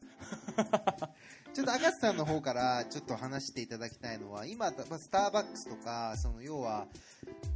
[1.52, 6.86] ちょっと赤瀬さんの方からちょっと話していただきたいのは今、スターバックスとかその要は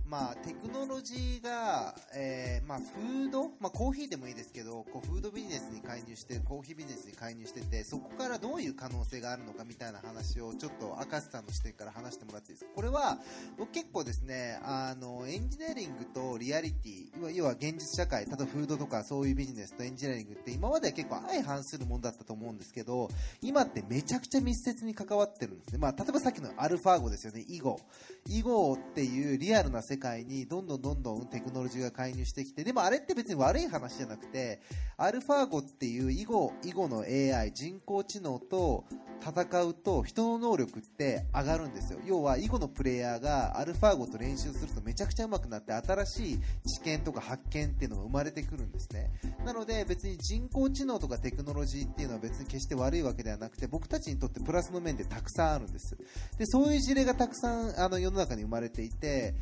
[0.07, 12.71] まあ、テクノロジーが、えーまあ、フード、まあ、コーヒーでもいいですけどこうフードビジネスに介入してコーヒービジネスに介入しててそこからどういう可能性があるのかみたいな話をちょっと赤瀬さんの視点から話してもらっていいですか？
[12.75, 13.19] これは
[13.59, 23.09] 僕結構ですねあのエンジニアリングとリアリティ要は現実社会例えばフードとかそういうビジネスとエンジニアリングって今までは結構相反するものだったと思うんですけど
[23.41, 27.45] 今ってめちゃくちゃ密接に関わってるんですね、まあ、例えばさっきのアルファーゴですよね。
[27.49, 27.81] 囲碁
[28.27, 34.61] 囲碁っていうリアルな世世界にどんどんどんどんテクノロジーが介入してきてでもあれって別に悪い話じゃなくて
[34.97, 38.85] アルファーゴっていう囲碁囲碁の AI 人工知能と
[39.25, 41.99] 戦うと人の能力って上がるんですよ。
[42.05, 49.11] 要は囲碁のプレイヤーがアルファーゴと練習するとめちゃくちゃ上手くなって新しい知見とか発見っていうのが生まれてくるんですね。
[49.47, 55.97] なので別に人工知能とかテクノロジーっていうのは別に決して悪いわけではなくて僕たちにとってプラスの面でたくさんあるんです。
[56.37, 59.35] でそういう事例がたくさんあの世の中に生まれていて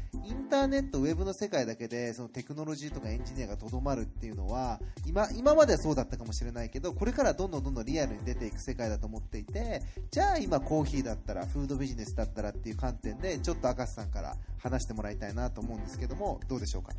[0.42, 16.92] ンターネットウェブの世界だけでそのテクノロジーとかエンジニアがとどまるっていうのは今今まではそうだったかもしれないけどこれからどんどんどんどんリアルに出ていく世界だと思っていてじゃあ今コーヒーだったらフードビジネスだったらっていう観点でちょっと赤瀬さんから話してもらいたいなと思うんですけどもどうでしょうか？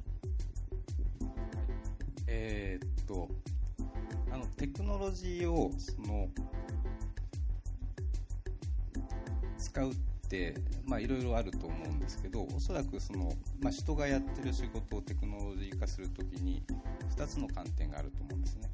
[2.28, 3.28] えー、っと
[4.32, 6.28] あのテクノロジーをその
[9.58, 9.92] 使う
[10.86, 13.32] まあいろいろあると思うんですけどおそらくその、
[13.62, 16.64] まあ、人がやってる仕事をテクノロジー化するときに
[17.16, 18.70] 2つの観点があると思うんですね。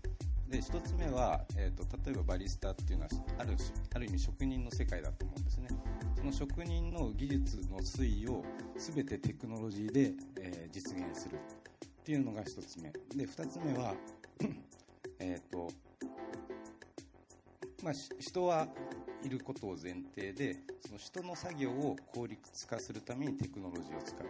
[0.48, 3.56] で1つ目は、えーと、例えばバリスタっていうのはある
[3.94, 5.68] ある意味職人の世界だと思うんですね。
[6.18, 8.44] その職人の技術の推移を
[8.78, 12.92] 全てテクノロジーで、えー、実現するっていうのが1つ目。
[13.16, 13.94] で2つ目は
[15.20, 15.70] えっと
[17.84, 18.68] まあ、人は
[19.24, 24.28] いることを前提でその人の作業を効率化するためにテクノロジーを使う。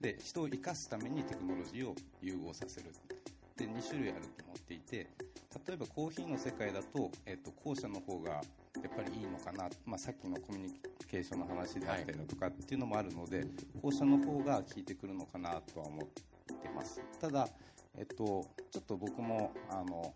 [0.00, 2.92] で人を生かすためにテクノロジーを融合させる。
[3.56, 5.08] で2種類あると思っていて
[5.66, 8.42] 例えばコーヒーの世界だと,、えーと、後者の方がやっ
[8.94, 10.74] ぱりいいのかな、まあ、さっきのコミュニ
[11.10, 13.46] ケーションの話であったりだとかっていうのもあるので、
[13.80, 17.00] 後者の方が効いてくるのかなとは思ってます。
[17.20, 17.48] ただ、
[17.96, 18.14] えっ、と、
[18.70, 20.12] ちょっと僕もあの、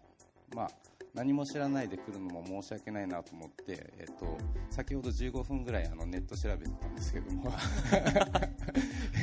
[0.54, 0.70] まあ
[1.14, 4.38] 何も知らないで来るのも申し訳ないなと思って、えっと、
[4.70, 7.52] 先ほど15分ぐらいあのネット調べてたんですけども。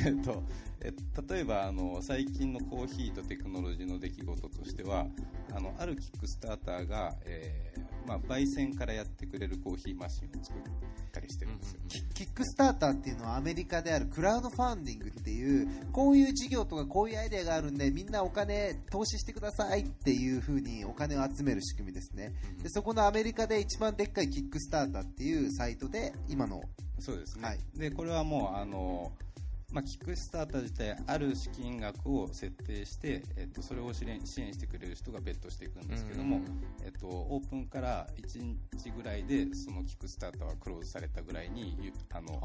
[0.06, 0.42] えっと
[0.80, 0.92] え
[1.28, 5.06] 例えばあの最近のコーヒーとテクノロジーの出来事としては
[5.52, 10.62] あのあるキックスターターが、えーまあ、焙煎からやってくれるコーヒーマシンを作っ
[11.12, 11.80] たりしてるんですよ、
[12.14, 22.32] キックスターターっていうのはアメリカであるクラウドファンディングっていうこういう事業とかこういうアイデアがあるんでみんなお金投資してくださいっていうふうにお金を集める仕組みですね。
[22.62, 26.62] でそこのアメリカで一番でっかいキックスターターっていうサイトで今の
[27.00, 29.12] そうですね、はい、でこれはもうあの
[29.70, 36.40] まあ、キックスターター自体ある資金額を設定して、えっと、それを支援してくれる人がベットしていくんですけども、
[36.82, 41.76] えっと、オープンから1日ぐらいでそのキックスターターはクローズされたぐらいに
[42.10, 42.40] あのまあ、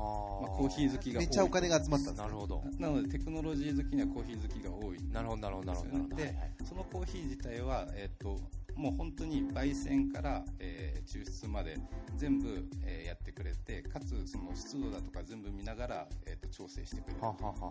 [0.58, 2.62] コーヒー好きがめっちゃお金が集まったなるほど。
[2.78, 5.74] なのでテクノロジー好きにはコーヒー好きが多いなるほどなるほど。
[5.74, 6.16] なるほど。
[6.16, 6.36] で、
[6.66, 8.38] そのコーヒー自体は、えっと
[8.76, 11.78] もう本当に焙煎から、えー、抽出まで
[12.16, 17.20] 全部、えー、やってくれてかつその湿度だとか全部見ながら、えーと、調整してくれる。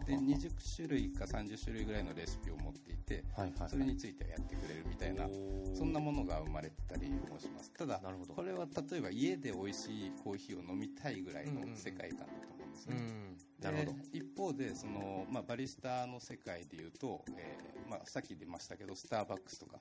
[0.06, 5.26] で20種類か30種類ぐらいのレシピを持っていて、はいはい、それについてやってくれるみたいな
[5.74, 7.72] そんなものが生まれてたりもします。
[7.72, 8.00] ただ
[8.34, 12.51] これは例えば家で美味しいコーヒーを飲みたいぐらいの世界観だと
[12.86, 13.94] ですね、なるほど。
[14.12, 19.78] 一方でその、まあ、バリスタの世界でいうと、えーまあ、さっき出ましたけどスターバックスとか。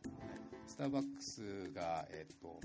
[0.67, 2.59] スターバックスが、えっ、ー、と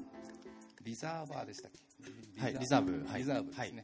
[0.85, 2.41] リザーバーでしたっけ？
[2.41, 3.05] はいリザーブ。
[3.17, 3.51] リザーブ。
[3.51, 3.75] ですね、はい、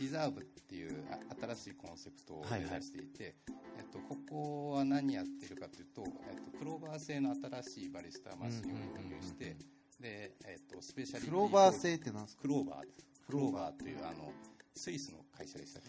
[0.00, 1.04] リザーブっていう
[1.40, 3.34] 新しいコンセプトを目指していて、はいはい、
[3.78, 8.62] えっと、ここは何やってるかというと、えっと、クローバー製の新しいバリスタマシンを
[8.96, 9.56] 導入して、
[10.00, 12.42] で、えっと、スペシャリクローバー製って何ですか？
[12.42, 12.80] クローバー。
[13.26, 14.32] クローバーというあの
[14.74, 15.82] スイスの会社でしたっ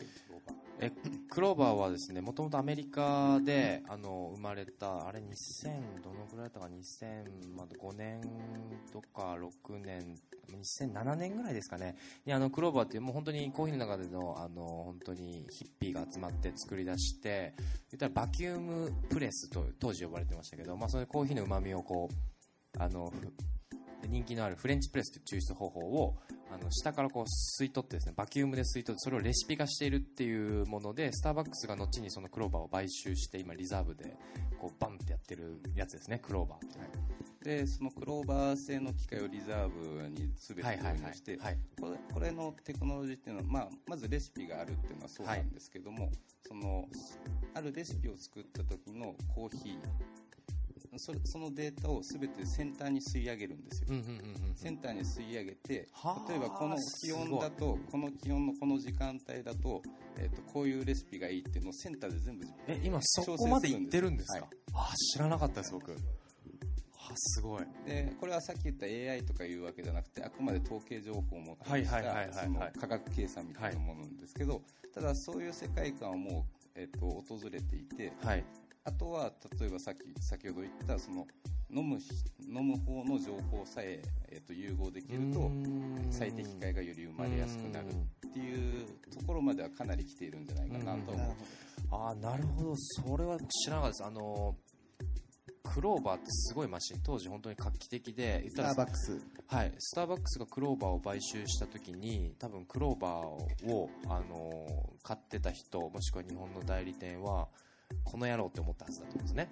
[0.85, 0.91] え
[1.29, 8.21] クローバーはですねもともとアメリカであの生まれたあれ2000どのぐらいだったか2005年
[8.91, 10.17] とか6年
[10.51, 11.95] 2007年ぐらいですかね。
[12.25, 17.53] にあのクローバーっていうもう本当にコーヒーの中でのあの本当にヒッピーが集まって作り出して
[17.91, 23.13] 言ったらバキュームプレスと当時呼ばれてましたけど、まあ、それコーヒーのうまみをこうあの
[24.05, 26.17] 人気のあるフレンチプレスという抽出方法を
[26.53, 34.15] あの下からこう吸い取ってですねバキュームで吸い取ってそれをレシピ化しているっていうものでスターバックスが後にそのクローバーを買収して今リザーブで
[34.59, 36.89] こうバンってやってるやつですねクローバーって、はい。
[37.43, 41.57] でそのクローバー製の機械をリザーブに全て導入して、はい。
[41.79, 46.11] これこれのテクノロジーっていうのは、まあ、まずレシピがあるっていうのはそうなんですけども、
[46.47, 46.87] その
[47.55, 49.77] あるレシピを作った時のコーヒー
[50.99, 59.81] それそのデータを全てセンターに吸い上げるんですよ、うんうんうんうんセンターに吸い上げてはあ例えばこの気温だとこの気温のこの時間帯だと,、
[60.17, 64.45] えー、とこういうレシピがいいっていうのをセンターで全部え今そこまで行ってるんですか？
[64.45, 64.91] はい。
[64.91, 65.91] あ知らなかったです僕。
[65.91, 67.63] あすごい。
[67.85, 72.33] でこれはさっき言った AI とかいうわけじゃなくてあくまで統計情報を持ってはいはいはいはいはい。
[72.45, 74.61] その科学計算みたいなものなんですけど、
[74.93, 76.45] ただそういう世界観をも
[76.75, 78.45] う、えっと訪れていてはい
[78.85, 81.25] あとは例えばさっき先ほど言ったその
[81.71, 82.09] 飲むひ
[82.47, 85.49] 飲む方の情報さええっと融合できると
[86.11, 88.85] 最適解がより生まれやすくなるっていう
[89.17, 91.35] ところまではかなり来ているんじゃないかなと思う。
[91.91, 92.75] あーなるほど。
[92.75, 94.55] それは知らなかったですあの
[95.63, 107.49] クローバーってすごいマシン当時本当に画期的でスターバックスはい、スターバックスがクローバーを買収した時に多分クローバーを、あのー買ってた人もしくは日本の代理店は
[108.03, 109.49] この野郎って思ったはずだと思うんですね。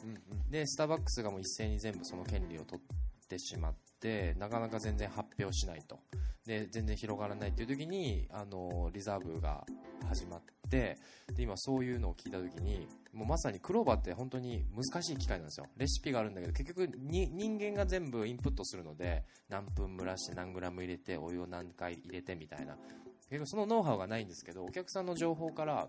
[0.49, 5.99] でスターバックスがもう一斉に全部その権利を取ってしまってなかなか全然発表しないと。
[6.45, 9.63] で全然広がらないっていう時に、あのーリザーブが
[10.07, 10.97] 始まって
[11.33, 15.67] で今そういうのを聞いた時にもうまさにクローバーって本当に難しい機械なんですよ。
[15.77, 22.75] レシピがあるんだけど結局に人間が全部インプットするので何分蒸らして何グラム入れてお湯を何回入れてみたいな。
[23.29, 25.87] 結局そのノウハウがないんですけどお客さんの情報から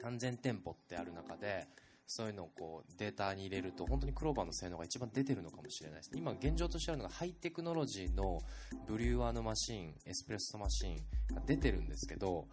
[0.00, 1.68] 何千店舗ってある中で
[2.06, 6.10] そういうのをこうデータに入れると本当にクローバーの性能が一番出てるのかもしれないです。
[6.14, 8.40] 今現状としてあるのがハイテクノロジーの
[8.86, 10.96] ブリュワーのマシンエスプレッソマシン
[11.34, 12.46] が出てるんですけど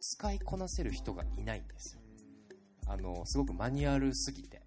[0.00, 1.94] 使いこなせる人がいないんです。
[1.94, 2.00] よ
[2.88, 4.62] あのすごくマニュアルすぎて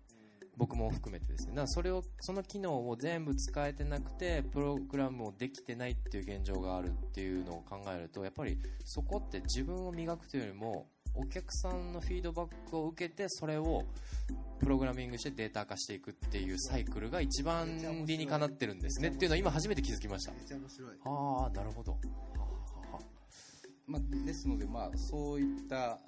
[0.56, 1.52] 僕も含めてですね。
[1.52, 13.84] だからそれをその機能を全部使えてなくてプログラムをできてないっていう現状があるっていうのを考えるとやっぱりそこって自分を磨くというよりもお客さんのフィードバックを受けてそれを
[14.60, 19.10] プログラミングしてデータ化していくっていうサイクルが一番理にかなってるんですね。
[19.10, 20.32] っていうのは今初めて気づきました。
[20.32, 21.98] めっちゃ面白いああなるほど。
[23.88, 26.00] まあ、ですので、まあ、そういった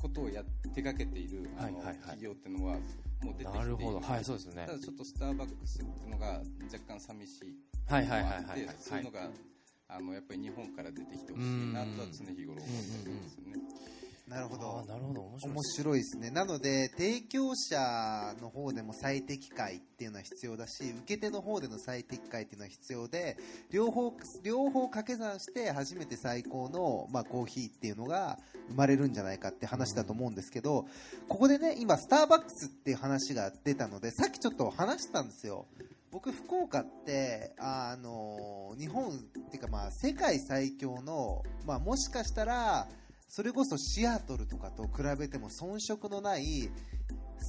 [0.00, 2.74] ことをや手掛けているあの、企業っていうのは
[3.22, 4.00] もう出てきてなるほど。
[4.00, 4.66] はいそうですよね。
[4.66, 6.26] ただちょっとスターバックスっていうのが
[6.72, 7.56] 若干寂しい
[7.86, 8.76] はいはいはいはいはい。
[8.78, 9.28] そういうのが、
[9.88, 12.64] あのやっぱり日本から出てきてほしいなとは常日頃思っ
[13.02, 13.56] てるんですよね。
[14.26, 14.82] なるほど。
[14.88, 15.20] なるほど。
[15.20, 16.30] 面白い面白いですね。
[16.30, 23.36] なので提供者の方でも最適解っていうのは必要だし受け手の方での最適解っていうのは必要で
[23.70, 28.38] 両方両方掛け算して初めて最高の、まあ、コーヒーっていうのが
[28.68, 30.86] 生まれるんじゃないかって話だと思うんですけど、
[31.28, 35.66] ここでね今スターバックスっていう話が出たのでさっきちょっと話したんですよ。
[36.10, 39.12] 僕福岡ってあの日本っ
[39.50, 42.86] ていうかまあ世界最強の、まあ、もしかしたら
[43.36, 46.70] それこそシアトルとかと比べても遜色のない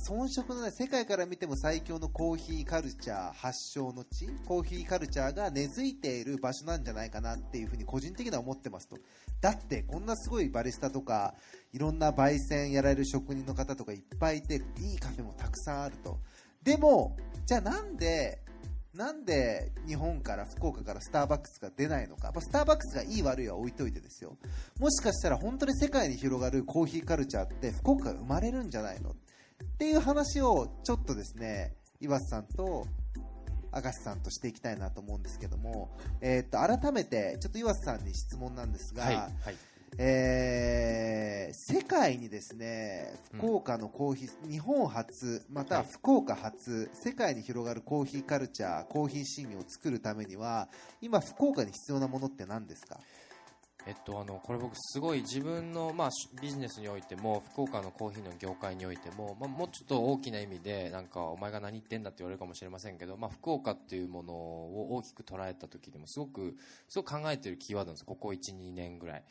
[0.07, 8.97] 遜色のない世界から見ても最強のコーヒーカルチャー発祥の地コーヒーカルチャーが根付いている場所なんじゃないかなっていうふうに個人的には思ってますと。
[9.41, 11.35] だってこんなすごいバリスタとか
[11.71, 16.17] いろんな焙煎やられる職人の方とかいっぱいいていいカフェもたくさんあると。
[16.63, 17.15] でも
[17.45, 18.41] じゃあなんで
[18.95, 24.37] なんで日本から福岡からスターバックスが出ないのか、まあスターバックスがいい悪いは置いといてですよ。
[24.80, 29.11] もしかしたら本当に世界に広がるコーヒーカルチャーって福岡が生まれるんじゃないの？
[29.11, 29.14] っ
[29.78, 32.87] ていう話をちょっとですね岩瀬さんと
[33.73, 35.90] 明石さんとしていきたいなと思うんですけども、
[36.21, 39.30] えー、と改めてちょっと岩瀬さんに質問なんですが、はいはい。
[39.97, 50.68] えー世界にですね福岡のコーヒー、日本初また福岡初、世界に広がるコーヒーカルチャーコーヒーシーンを作るためには
[51.02, 52.99] 今福岡に必要なものって何ですか？
[53.87, 66.56] えっと、あのこれ僕すごい自分の、まあ、しビジネスにおいても福岡のコーヒーの業界においても、まあ、もうちょっと大きな意味でなんかお前が何言ってんだって言われるかもしれませんけど、まあ、福岡っていうものを大きく捉えた時でもすごく
[66.90, 68.06] すごく考えてるキーワードなんです。
[68.06, 69.23] ここ12年ぐらい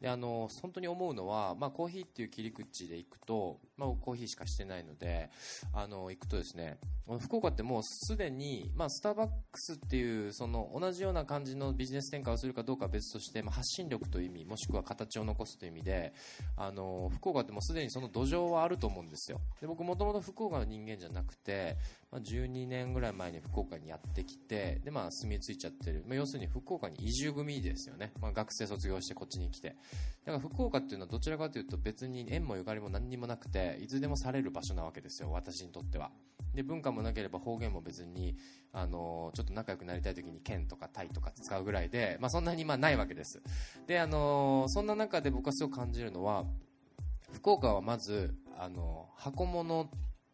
[0.00, 5.30] であの本当に思うのは、まあ、コーヒーっていう切り口でいくと、まあ、コーヒーしかしてないので
[5.72, 6.78] あの行くとですね
[7.20, 16.12] 福岡ってもうすでに、まあ、スターバックスっていうその同じような感じのビジネス展開をするかどうかは別として、まあ、発信力という意味もしくは形を残すという意味で
[16.56, 19.40] あの福岡ってもうすでにその土壌はあると思うんですよ。
[19.60, 21.76] で僕もともと福岡の人間じゃなくて
[22.10, 29.76] まあ、12年ぐらい前に福岡にやってきてで、まあ、住み着いちゃってる、まあ、要するに福岡に移住組ですよね、まあ、学生卒業してこっちに来て。
[30.24, 36.10] だから福岡っていうのはどちらかというと別に縁もゆかりも何にもなくていつでもされる場所なわけですよ私にとっては。
[36.54, 38.36] で文化もなければ方言も別に
[38.72, 43.42] あのちょっと仲良くなりたい時に県とかタイとか使うぐらいで、まあ、そんなにまあないわけです。
[43.86, 46.44] であのそんな中で僕はすごく感じるのは
[47.32, 49.88] 福岡はまずあの箱物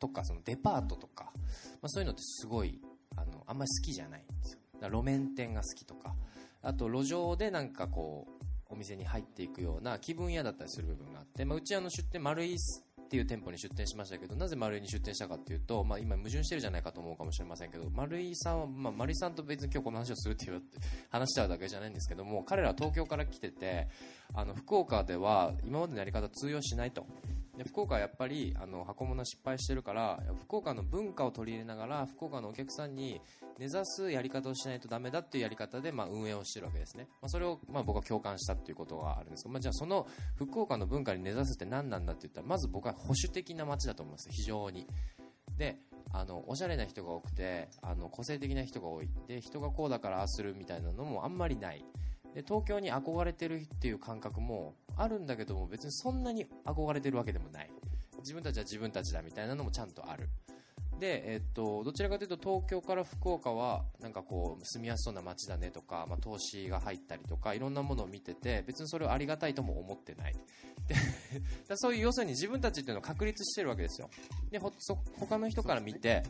[0.04, 2.78] とかそのデパートとか、まあ、そういうのってすごい
[3.16, 4.58] あのあんまり好きじゃないんですよ。
[4.74, 6.14] だから路面店が好きとか。
[6.62, 20.62] あと路上でなんかこうお店に入っていくような気分屋だったりする部分があって、まあ、うちあの出店丸いっていう店舗に出店しましたけどなぜ丸井に出店したかっていうと、まあ、今矛盾してるじゃないかと思うかもしれませんけど丸井さんは、まあ、丸井さんと別に今日この話をするっていう
[21.10, 23.88] 話しちゃうだけじゃないんですけども彼らは東京から来てて
[24.32, 27.06] あの福岡では今までのやり方通用しないと。
[27.56, 33.20] で福岡はやっぱりあの箱物失敗してるから福岡の文化を取り入れながら福岡のお客さんに
[33.58, 44.86] 根ざすやり方をしないとダメだっていうやり方で、まあ、運営をしてるわけですね、まあ、それを、まあ、僕は共感したっていうことがあるんですが、まあ、じゃあその福岡の文化に根ざすって何なんだって言ったらまず僕は保守的な街だと思います非常に。
[45.56, 45.78] で
[46.12, 49.08] あのおしゃれな人が多くてあの個性的な人が多い。
[49.26, 51.84] で人がこうだからああするみたいなのもあんまりない。
[52.34, 57.70] で東京に憧れてるっていう感覚もあるんだけども別にそんなに憧れてるわけでもない。
[58.18, 60.28] 自分たちは自分たちだみたいなのもちゃんとある。
[60.98, 70.34] で、えっと、どちらかというと東京から福岡はなんかこう住みやすそうな街だねとか、まあ、投資が入ったりとかいろんなものを見てて別にそれをありがたいとも思ってない。
[71.68, 74.08] でそういう要するに自分たちっていうのを確立してるわけですよ。
[74.50, 76.22] でほそ他の人から見て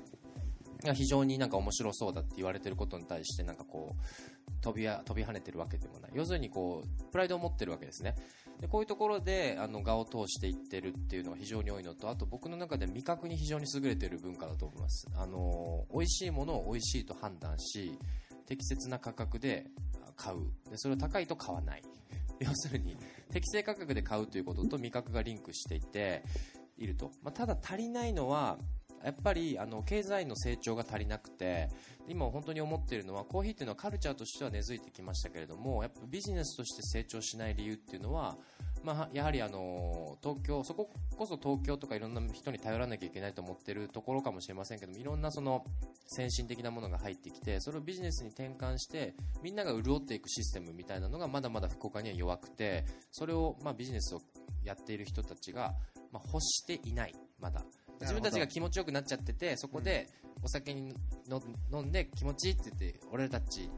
[0.82, 6.10] が非常になんか面白そうだって言われてることに対してなんかこう飛びや飛び跳ねてるわけでもない。
[6.14, 8.14] 要するにこうプライドを持ってるわけですね。
[8.60, 15.06] でこういうところであの画を通していってるっていうのが非常に多いのとあと僕の中で味覚に非常に優れてる文化だと思います。
[15.16, 17.98] あの美味しいものを美味しいと判断し
[18.46, 19.66] 適切な価格で
[20.16, 20.38] 買う。
[20.70, 21.82] でそれを高いと買わない。
[22.40, 22.96] 要するに
[23.30, 26.24] 適正価格で買うということと味覚がリンクしていて
[26.76, 28.58] いると、まあ、ただ足りないのは
[29.04, 31.68] やっぱりあの経済の成長が足りなくて
[32.08, 38.36] 今本当に思っているのはコーヒーっていうのはカルチャーとしては根付いてきましたけれどもやっぱビジネスとして成長しない理由っていうのは、
[38.82, 45.64] まあ、やはりあの東京そここそ東京とかいろんな人に頼らなきゃいけないと思ってるところかもしれませんけどもいろんなその
[46.06, 54.22] 先進的なものが入ってきてそれをビジネスに転換してみんなが潤っていくシステムみたいなのがまだまだ福岡には弱くてそれをまあビジネスを
[54.62, 55.74] やっている人たちが
[56.12, 57.62] まあ欲していないまだ。
[58.00, 60.08] 自分たちが気持ちよくなっちゃっててそこで
[60.42, 60.94] お酒に
[61.28, 63.70] の飲んで気持ちいいって言って俺たち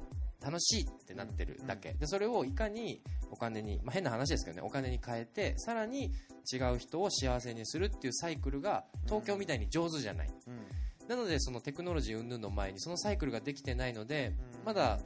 [0.45, 1.95] 楽しいってなってるだけ。
[1.95, 6.13] でそれをいかにお金に、まあ、変な話ですけどねお金に変えてさらに
[6.53, 10.31] 違う人を幸せにするっていうサイクルが東京みたいに上手じゃない、
[11.09, 15.01] なのでそのテクノロジー云々の前にそのサイクルができてないのでまだ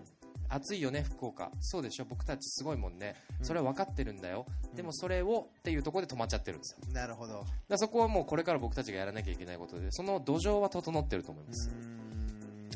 [0.50, 1.50] 暑いよね福岡。
[1.60, 2.04] そうでしょ？
[2.04, 3.14] 僕たちすごいもんね。
[3.42, 6.92] それは分かってるんだよ、うん、でもそれをっていうところで止まっちゃってるんですよ。
[6.92, 7.44] なるほど。
[7.68, 11.70] だそこはもうこれから僕たちがやらなきゃいけないことでその土壌は整ってると思います。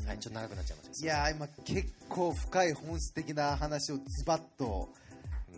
[0.06, 1.06] はいちょっと長くなっちゃいました。
[1.06, 4.90] いや今結構深い本質的な話をズバッと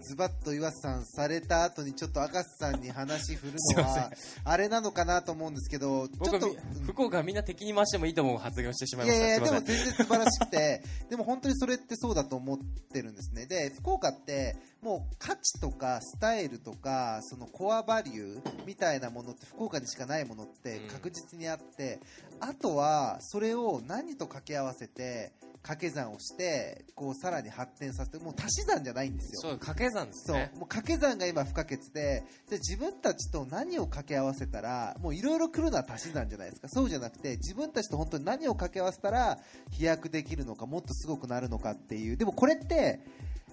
[0.03, 4.11] ズバッと岩瀬さんされた後にちょっと赤瀬さんに話振るのは
[4.45, 12.59] あれなのかなと思うんですけどちょっと福岡みんな敵に回してもいいと思う発言をしてしまいましたいやいやでも全然素晴らしくてでも本当にそれってそうだと思っ
[12.93, 13.47] てるんですね。
[13.47, 22.01] で福岡ってもう価値とかスタイルとかそのコアバリューみたいなものって福岡にしかないものって確実にあって、
[22.41, 25.33] うん、あとはそれを何と掛け合わせて
[25.67, 29.51] 掛け算をしてこうさらに発展させてもう足し算じゃないんですよ。
[29.51, 30.51] そう掛け算ですね。
[30.53, 30.61] そう。
[30.61, 36.69] もう掛け算が今不可欠でで自分たちと何を掛け合わせたらもういろいろ来るのは足し算じゃないですか。
[36.69, 39.39] そうじゃなくて自分たちと本当に何を掛け合わせたら
[39.73, 42.17] 飛躍できるのかもっとすごくなるのかっていう。
[42.17, 43.01] でもこれって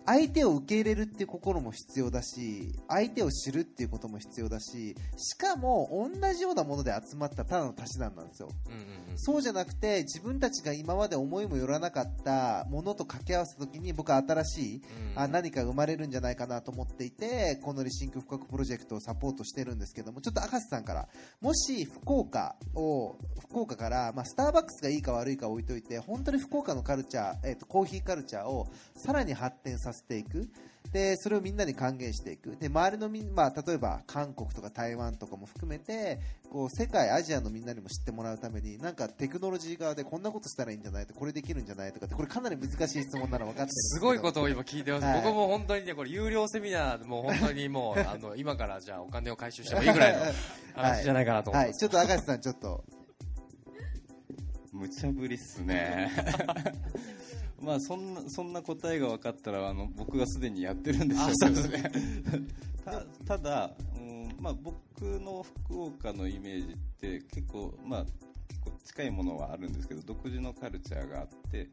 [0.06, 21.08] 相手を受け入れるっていう心も必要だし相手を知るっていうことも必要だししかも同じようなもので集まったただの足し算なんですよ、うんうんうん、そうじゃなくて自分たちが今まで思いもよらなかったものと掛け合わせた時に僕は新しい、うんあ何か生まれるんじゃないかなと思っていてこのリシンク深くプロジェクトをサポートしてるんですけどもちょっと赤瀬さんから
[21.42, 30.50] もし福岡を福岡から、まあ、スターバックスがいいか悪いか置いといて本当に福岡のカルチャー、えー、とコーヒーカルチャーをさらに発展させていく。
[30.92, 32.56] でそれをみんなに還元していく。
[32.58, 36.20] で周りのみん、まあ、例えば韓国とか台湾とかも含めて
[36.52, 41.06] こう世界アジアのみんなにも知ってもらうためになんかテクノロジー側でこんなことしたらいいんじゃない？
[41.08, 41.94] とこれできるんじゃない？
[41.94, 45.22] とかってこれかなり難しい質問なの分かってるすすごいことを今聞いてます、はい。
[45.24, 50.20] 僕も本当にねこれ有料セミナーもう本当にもう あの今からじゃあお金を回収してもいいぐらいの
[50.76, 52.84] 話じゃないかなと思います、はい、ちょっと赤瀬さんちょっと。
[54.74, 56.12] 無茶ぶりっすね
[57.64, 61.92] まあそんなそんな答えが分かったらあの僕がすでにやってるんでしょうけどね
[62.84, 68.06] たただ、うんまあ、僕の福岡のイメージって結構,、まあ、
[68.48, 71.70] 結構近いものはあるんですけど独自のカルチャーがあってで、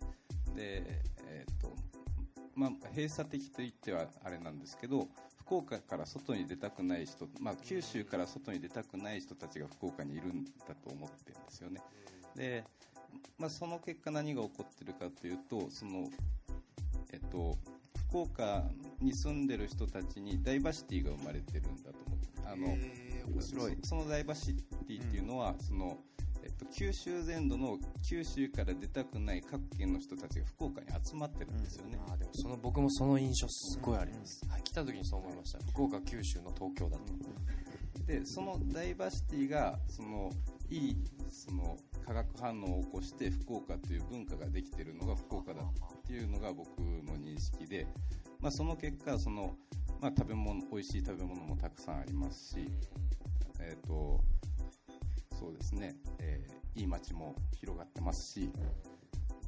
[0.57, 1.75] えーと
[2.55, 11.81] まあ、閉鎖的と言ってはあれなんですけど福岡から外に出たくない人、まあ、九州から外に出たくない人たちが福岡にいるんだと思ってるんですよね。
[12.37, 12.65] で
[13.39, 16.09] まあ、その結果何が起こってるかというとその、
[17.13, 17.57] えっと、
[18.09, 18.65] 福岡
[19.01, 22.67] に住んでる人たちにダイバーシティが生まれてるんだと思ってあの
[23.33, 23.79] 面白い。
[23.83, 25.97] そのダイバーシティっていうのは、うん、その
[26.43, 35.59] えっと、九州全土の九州から出たくない各県の人たちが福岡に集まってるんですよね、うん、あでもその僕もその印象すごいあります、うん、はい、来た時にそう思いました。
[35.71, 37.03] 福岡九州の東京だと、
[38.07, 40.31] でそのダイバーシティがその
[40.71, 40.97] いい
[41.29, 47.87] その化学反応を起こして福岡という文化ができているのが福岡だっていうのが僕の認識で、
[48.41, 49.57] まあ、その結果その、
[50.01, 52.69] まあ、食べ物美味しい食べ物もたくさんありますし、
[53.61, 54.21] えーと、
[55.39, 58.51] そうですね、えー、いい街も広がってますし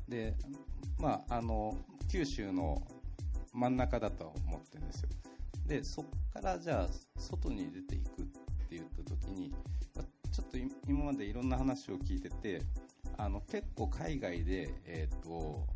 [0.08, 0.34] で、
[0.98, 1.76] まあ、あの
[2.10, 2.82] 九州の
[3.52, 5.08] 真ん中だとは思ってるんですよ。
[5.66, 8.32] でそこからじゃあ外に出ていくって
[8.70, 9.54] 言った時に
[10.32, 10.56] ちょっと
[10.88, 12.62] 今までいろんな話を聞いてて
[13.18, 15.66] あの結構海外で、えーと、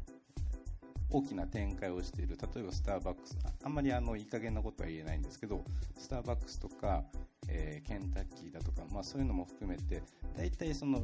[1.11, 5.63] 大きな展開をしている例えばスターバックスあんまりあのいい加減なことは言えないんですけど
[5.99, 7.05] スターバックスとか、
[7.49, 10.03] えー、ケンタッキーだとか、まあ、そういうのも含めて
[10.37, 11.03] 大体その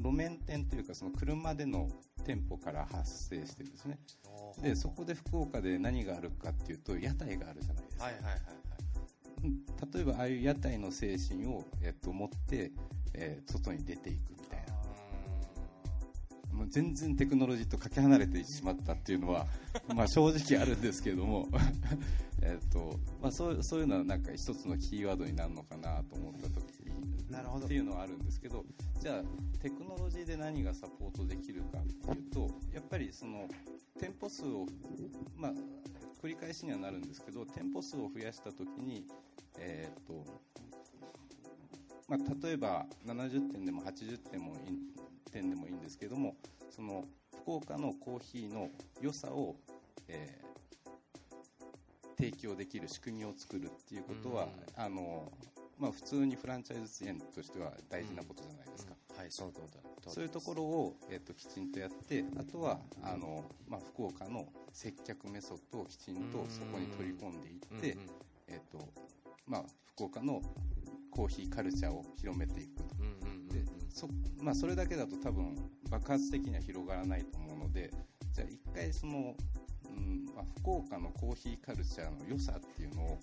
[0.00, 1.88] 路面店というかその車での
[2.24, 3.98] 店舗から発生してるんですね。
[4.60, 8.57] でそこで福岡で何があるかっていうと屋台があるじゃないですか、はいはいはい。
[9.42, 12.72] 例えばああいう屋台の精神を、えっと、持って、
[13.14, 14.78] えー、外に出ていくみたいな。
[16.58, 19.46] もう全然テクノロジーとかけ離れてしまったっていうのは
[19.94, 21.48] まあ正直あるんですけれども。
[22.40, 26.68] えっと、まあ、そうそういうのはなんか一つのキーワードになるのかなと思った時
[27.28, 27.66] なるほど。
[27.66, 28.64] っていうのはあるんですけど
[29.00, 33.48] じゃあテクノロジーで何がサポートできるかっていうとやっぱりその
[33.98, 34.66] 店舗数を、
[35.36, 35.54] まあ、
[36.22, 39.04] 繰り返しにはなるんですけど店舗数を増やした時に、
[39.58, 40.24] えーと
[42.08, 44.56] まあ、例えば70点でも80点も
[45.30, 46.36] 点でもいいんですけども
[46.70, 47.04] その
[47.42, 48.68] 福岡のコーヒーの
[49.00, 49.56] 良さを、
[50.08, 55.32] えー、提供できる仕組みを作るっていうことは、あの
[55.78, 58.92] まあ、普通にフランチャイズチェーンとしては大事なことじゃないですか。
[59.16, 59.68] はい、その通り
[60.12, 67.98] そういうところを、えーと、きちんとやってあとはあの、まあ、福岡の接客メソッドをきちんとそこに取り込んでいって、
[68.46, 68.88] えーと
[69.48, 70.42] まあ、福岡の
[71.10, 72.82] コーヒーカルチャーを広めていく。
[72.84, 72.94] と、
[73.52, 74.08] でそ
[74.40, 75.56] まあ、それだけだと多分
[75.90, 77.90] 爆発的には広がらないと思うので
[78.32, 79.34] じゃあ一回その、
[79.88, 83.18] うんまあ、福岡のコーヒーカルチャーの良さっていうのを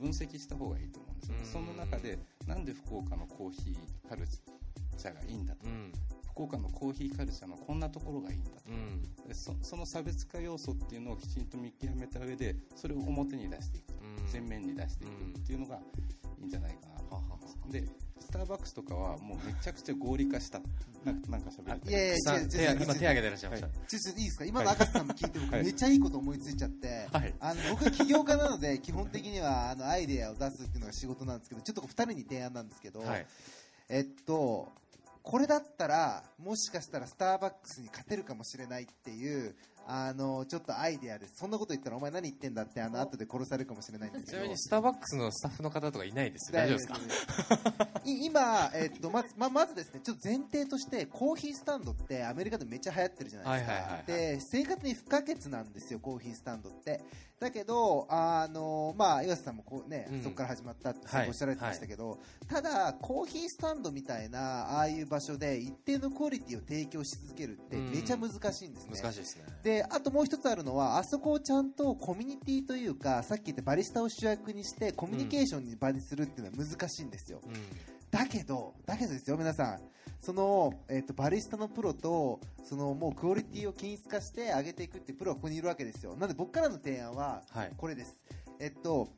[0.00, 5.92] 分析した方がいいと思うんですよ、その中でなんで福岡のコーヒーカルチャーがいいんだと、うん、
[6.30, 13.93] 福岡のコーヒーカルチャーのこんなところがいいんだと、うん、そその差別化要素っていうのをきちんと見極めた上でそれを表に出していく
[14.32, 16.94] 前面に出していくっていうのがいいんじゃないかな。
[17.08, 17.84] と思います、で
[18.20, 20.60] スターバックスとかはもうめちゃくちゃ合理化した。
[21.04, 21.92] なんかなんか喋りい。
[21.92, 22.16] やい
[22.64, 24.44] や今手挙げてらっしゃいました、ちょっといいですか？
[24.46, 33.26] 今の赤瀬さんも聞いて僕めっちゃいいこと思いついちゃって、はい、あの僕は起業家なので基本的にはあのアイデアを出すっていうのが仕事なんですけどちょっと2人に提案なんですけど、はい、
[33.90, 34.72] えっと
[35.22, 39.54] これだったらもしかしたらスターバックスに勝てるかもしれないっていう
[39.86, 44.36] あのちょっとアイデアです、そんなこと言ったらお前何言ってんだってあの後で殺されるかもしれないんですけど。
[44.38, 46.52] ちなみにスターバックスのスタッフの方とかいないです。
[46.52, 47.88] 大丈夫ですか？
[48.04, 57.00] 今、えっとまずままずですねちょっと前提としてコーヒースタンドってアメリカでめっちゃ流行ってるじゃないですか、で生活に不可欠なんですよ、コーヒースタンドって
[57.40, 69.00] だけど、あのまあ、岩瀬さんもこう、ね、うん、そこから始まったっておっしゃられてましたけど、はいはい、ただ、コーヒースタンドみたいなああいう場所で一定のクオリティを提供し続けるってめちゃ難しいんですね。
[69.00, 77.40] 難しいですねであともう一つあるのはあそこをちゃんとコミュニティというかさっき言ったバリスタを主役にしてコミュニケーションに場にするっていうのは難しいんですよ。
[77.44, 77.52] うん、
[78.10, 79.80] だけど、だけどですよ、皆さん。
[80.24, 86.14] その、えっ、ー、と、バリスタのプロと、その、もうクオリティを均一化して上げていくってプロはここにいるわけですよ。
[86.14, 87.42] なので僕からの提案は、
[87.76, 88.24] これです。
[88.46, 89.10] はい、えっと、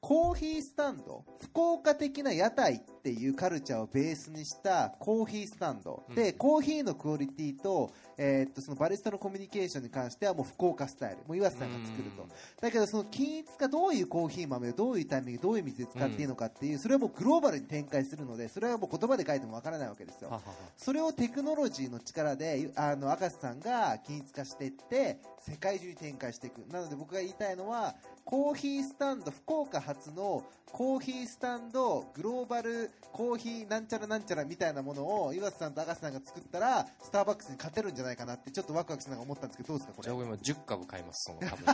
[0.00, 6.14] コーヒースタンド、福岡的な屋台っっていうカルチャーをベースにしたコーヒースタンド、うん。
[6.14, 11.16] でコーヒーのクオリティと,、えーっとそのバリスタのコミュニケーションに関してはもう福岡スタイル。
[11.26, 12.28] もう岩瀬さんが作ると、うん。
[12.60, 20.38] だけどその均一がどういうコーヒー豆をどういうタイミングどういう水で使っていいのかっていう、それはもうグローバルに展開するのでそれはもう言葉で書いてもわからないわけですよ。
[20.76, 26.58] それをテクノロジーの力であの赤瀬さんが均一化していって世界中に展開していく。
[26.70, 40.04] なので僕が言いたいのはコーヒースタンド福岡発のコーヒースタンドグローバルコーヒーなんちゃらなんちゃらみたいなものを岩瀬さんと赤瀬さんが作ったらスターバックスに勝てるんじゃないかなってちょっとワクワクしながら思ったんですけどどうですかこれ？
[40.04, 41.64] じゃあ僕今10株買いますその株。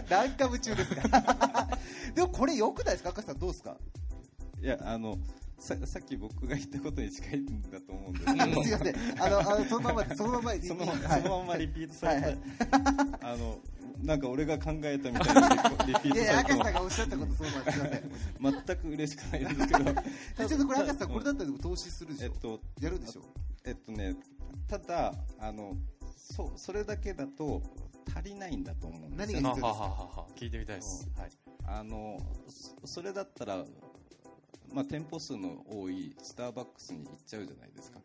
[0.10, 1.68] 何株中ですか？
[2.16, 3.76] でもこれ良くないですか赤瀬さんどうですか？
[4.60, 5.16] いやあの
[5.58, 9.22] ささっき僕が言ったことに近いんだと思うんですすけどいません。
[9.22, 10.62] あのあのそのままでそのままで。
[10.62, 11.22] そのはい。
[11.22, 12.38] そのままリピートされて、はい
[13.22, 13.58] あの
[14.02, 15.48] なんか俺が考えたみたいな
[15.86, 17.88] リピーいやいや赤瀬トされてもさんがおっしゃったことそうなんですすい
[18.40, 18.64] ません。
[18.66, 19.68] 全く嬉しくないですけど。
[20.48, 23.22] ちょっとこれ赤瀬さんこれだったら投資するでしょ、えっとやるでしょ。
[23.64, 24.16] えっとね
[24.68, 25.76] ただあの
[26.16, 27.62] そそれだけだと
[28.14, 29.36] 足りないんだと思うんですよ。
[29.38, 30.26] は何がはははは。
[30.36, 31.30] 聞いてみたいです、はい。
[31.66, 33.64] あのそそれだったら
[34.74, 38.00] まあ、店舗数の多いスターバックスに行っちゃうじゃないですか。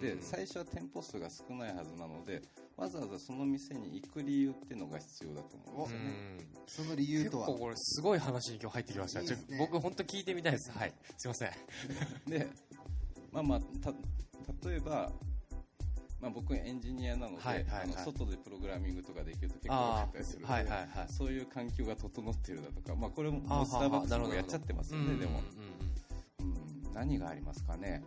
[0.00, 2.40] で最初は店舗数が少ないはずなので
[2.76, 6.88] わざわざその店に行く理由っていうのが必要だと思うんですよね。
[6.88, 7.46] その理由とは？
[7.46, 9.26] 結構これすごい話に今日入ってきましたね
[9.58, 10.72] 僕本当聞いてみたいです。
[10.72, 10.92] はい。
[11.18, 11.50] すいません。
[12.26, 12.48] で
[13.30, 13.92] まあまあた
[14.68, 15.12] 例えば
[16.20, 17.82] まあ、僕エンジニアなので、はいはいはい。
[17.84, 20.88] あの外でプログラミングとかできると結構多かあったりするので、あはいはいはい。
[21.08, 25.89] そういう環境が整っているだとか、まあ、これもスターバックスもやっちゃってますよね、でも、うんうんうん、
[26.92, 28.02] 何がありますかね、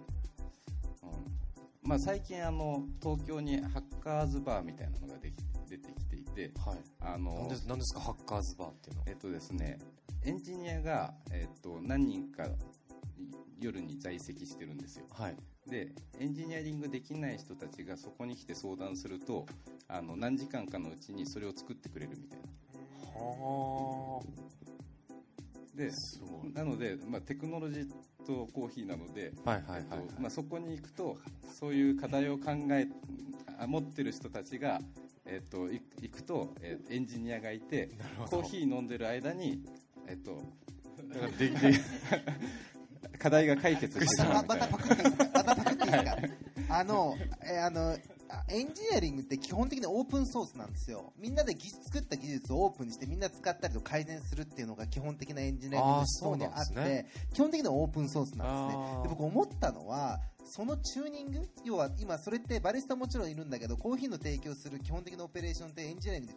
[1.02, 1.89] うん。
[1.89, 5.36] まあ、最近あの東京にハッカーズバーみたいなのができ
[5.69, 6.78] 出てきていてはい。
[7.00, 9.08] あのでなんですかハッカーズバーっていうのは？
[9.10, 9.80] えっとですね
[10.24, 12.48] エンジニアが、えっと、何人か
[13.60, 15.06] 夜に在籍してるんですよ。
[15.12, 15.36] はい。
[15.67, 19.46] でエンジニアリングできない人たちがそこに来て相談すると
[19.88, 22.46] あの何時間かのうちにそれを作ってくれるみたいな。
[23.15, 24.22] は
[25.76, 26.54] ですごい。
[26.54, 27.88] なので、まあ、テクノロジー
[28.26, 31.18] とコーヒーなので、あはいはいはい、えっとまあ、そこに行くと
[31.52, 32.88] そういう課題を考え
[33.60, 34.82] あ持ってる人たちが、
[35.26, 37.90] えっと、い行くと、えーエンジニアがいて
[38.30, 39.62] コーヒー飲んでる間に、
[40.08, 40.42] えっと、
[43.20, 44.44] 課題が解決してた
[46.70, 47.98] あのえあのあ
[48.50, 51.13] エンジニアリングって基本的にオープンソースなんですよ。
[51.17, 59.04] みんなで技術作った技術をオープンにしてみんな使ったりと改善するっていうのが基本的なエンジニアリングあー思想にあってそうなんです基本的にはオープンソースなんですね。
[59.04, 61.49] で僕思ったのはそのチューニング？
[61.63, 66.34] 要は今それってバリスタもちろんいるんだけどコーヒーの提供する基本的なオペレーションってエンジニアリング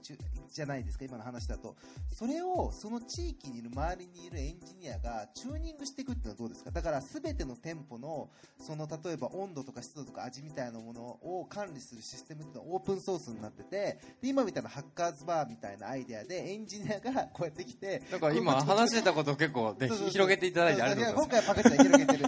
[0.51, 1.77] じゃないですか今の話だと。
[2.09, 6.71] それをその地域にいる周りにいるエンジニアがチューニングしていくっていうのはどうですか？
[6.71, 19.75] だから全ての店舗のその例えば温度とか湿度とか味みたいなものを管理するシステムっていうのはオープンソースになっててで今みたいなハッカーズバーみたいなアイデアでエンジニアがこうやってきてなんか今話してたことを結構
[20.11, 21.47] 広げていただいてありがとうございます。
[21.47, 22.25] や今回はパクチャ広げてる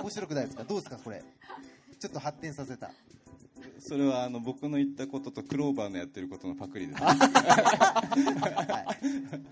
[0.00, 0.64] 面白くないですか？
[0.64, 0.98] どうですか？
[1.02, 1.22] これ。
[1.98, 2.90] ちょっと発展させた。
[3.80, 7.16] それはあの僕の言ったこととクローバーのやってることのパクリです、はい、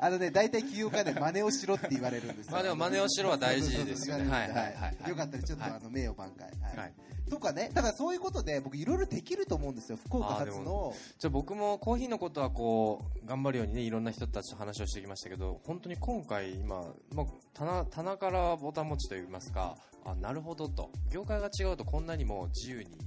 [0.01, 2.53] あのね大体起業家で真似をしろって言われるんですよ。
[2.53, 4.29] まあでも真似をしろは大事ですよね。
[4.29, 4.65] はいは
[5.07, 5.73] いよかったらちょっとはい。
[5.75, 6.77] あの名誉挽回、はい。
[6.77, 6.93] はい。
[7.31, 7.71] とかね。
[7.73, 9.99] だからそういうことで僕いろいろできると思うんですよ。
[10.05, 10.93] 福岡発の。
[11.19, 16.83] じゃあ僕もコーヒーのことはこう頑張るようにねいろんな人たちと話をしてきましたけど本当に今回今、
[17.15, 20.91] まあ、棚棚からボタン持ちといいますかあなるほどと。
[21.11, 22.99] 業界が違うとこんなにも自由に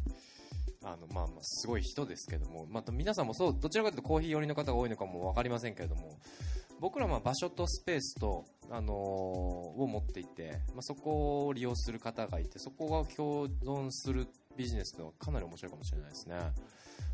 [0.83, 6.19] あのまあまあすごい人ですけども、まあ、皆さんもそうどちらかというとコーヒー寄りの方が多いのかも分かりませんけれども。
[6.79, 16.35] 僕らは場所とスペースと、あのーを持っていて、まあ、そこを利用する方がいてそこが共存するビジネスというのはかなり面白いかもしれないですね、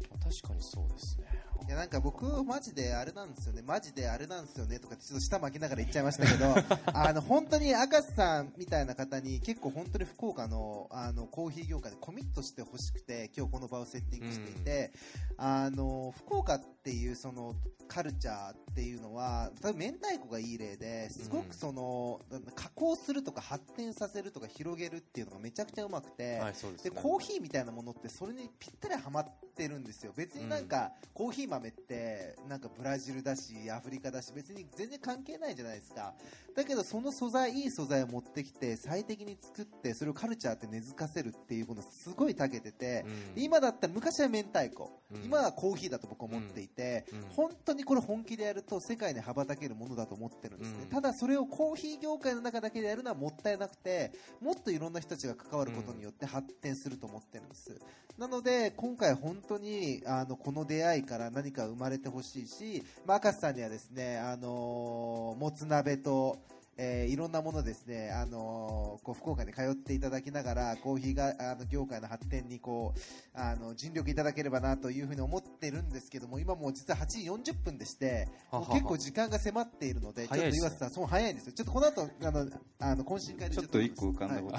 [0.09, 1.25] まあ確かにそうですね。
[1.67, 3.63] いやなんか僕マジであれなんですよね。
[3.65, 6.53] マジであれなんですよねとかってちょっと舌巻きながら言っちゃいましたけど
[6.93, 14.93] あの本当に赤瀬さんみたいな方に結構本当に福岡のあのコーヒー業界でコミットしてほしくて今日この場をセッティングしていて、
[15.37, 17.55] あの福岡っていうその
[17.87, 22.19] カルチャーっていうのは多分明太子がいい例ですごくその、
[22.55, 26.77] 加工するとか発展させるとか広げるっていうのがめちゃくちゃうまくて、はいですね。
[26.83, 30.11] でコーヒーみたいなものってそれにぴったりはまっってるんですよ。
[30.15, 36.13] 別になんか、コーヒー豆ってなんかブラジルだしアフリカだし別に全然関係ないじゃないですか。
[36.53, 43.43] だけどその素材いい素材を持ってきて最適に作ってそれをカルチャーって根付かせるっていうことすごい長けてて、うん。
[43.43, 45.23] 今だったら昔は明太子、うん。
[45.23, 46.74] 今はコーヒーだと僕は思っていて、
[47.11, 47.21] うん。
[47.35, 50.87] 本当にこれ本気でやると世界に羽ばたけるものだと思ってるんですね、うん。
[50.89, 54.11] ただそれをコーヒー業界の中だけでやるのはもったいなくて
[54.41, 57.79] もっといろんな人たちが関わることによって発展すると思ってるんです、
[58.17, 66.37] なので今回本当にあのこの出会いから何か生まれてほしいし、まあ、赤瀬さんにはですね、あのーもつ鍋と
[66.77, 72.99] えーいろんなものですね、あのーこう福岡に通っていただきながらコーヒーがあの業界の発展にこう
[73.33, 81.53] あの尽力いただければなというふうに思ってるんですけども今もう実は8時40分でしてははもう結構時間が迫っているのでちょっと岩瀬さんそう早いんですよ。
[81.53, 84.57] ちょっとこの後あのあの懇親会でちょっと一個浮かんだこと。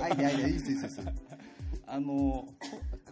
[0.00, 1.22] はい、はい、アイデアアイデアいいですいいですいいです。
[1.86, 2.46] あの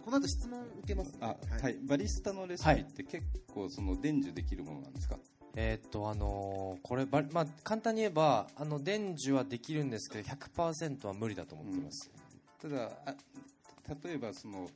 [0.03, 5.19] この後質問受けます、ね、あはい、バリスタのレシピって結構その伝授できるものなんですか、
[5.55, 12.09] えーっとあのーこれば、まあ、簡単に言えばあの伝授はできるんですけど100%は無理だと思ってます、
[12.61, 13.15] ただあ
[14.05, 14.69] 例えばその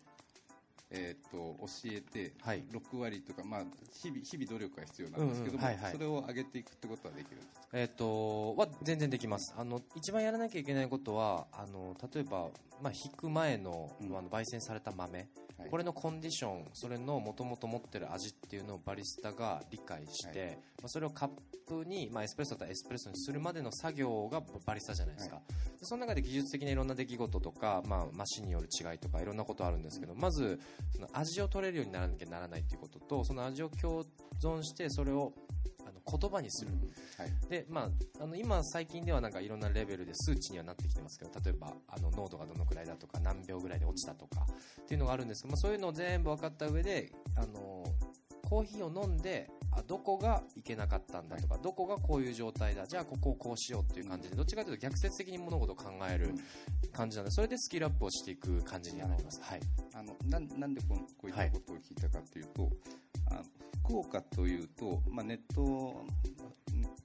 [0.92, 2.64] えー、と教えてはい。
[2.72, 3.62] 6割とか、まあ、
[3.92, 5.92] 日々日々努力が必要なんですけども、うんうんはいはい。
[5.92, 7.68] それを上げていくってことはできるんですか？
[7.74, 9.54] えーっとは全然できます。
[9.58, 12.50] あの一番やらなきゃいけないことはあの例えば、
[12.84, 14.16] まあ、引く前の,、うん。
[14.16, 15.70] あの焙煎された豆、はい。
[15.70, 20.50] これのコンディションそれのもともと持ってる味っていうのをバリスタが理解して、はい。
[20.50, 21.30] まあ、それをカッ
[21.68, 25.42] プに、まあ、エスプレッソだったらエスプレッソにするまでの作業がバリスタじゃないですか、
[25.80, 30.60] でその中で技術的ないろんな出来事とか、まあ、マシンによる違いとかいろんなことあるんですけどまず
[30.94, 34.06] その味を取れるようにならなきゃならないということとその味を共
[34.42, 35.34] 存してそれを
[35.75, 36.72] あの言葉にする、
[37.18, 37.50] はい。
[37.50, 44.46] でまあ、あの今、最近ではなんかいろんなレベルで数値にはなってきてますけど例えばあの濃度がどのくらいだとか何秒ぐらいで落ちたとか
[44.82, 47.86] っていうのがあるんですけど、まあ、そういうのを全部分かった上であの
[48.46, 56.34] コーヒーを飲んであどこがいけなかったんだとか、どこがこういう状態だじゃあここをこうしようっていう感じでどっちかというと逆説的に物事を考える
[56.94, 59.42] 感じなのでそれでスキルアップをしていく感じにはなります。
[59.44, 59.60] はい。
[59.94, 62.70] あのなんなんでこうこういったことを聞いたかというと、
[63.32, 63.44] あの
[63.84, 66.06] 福岡というと、まあ、ネット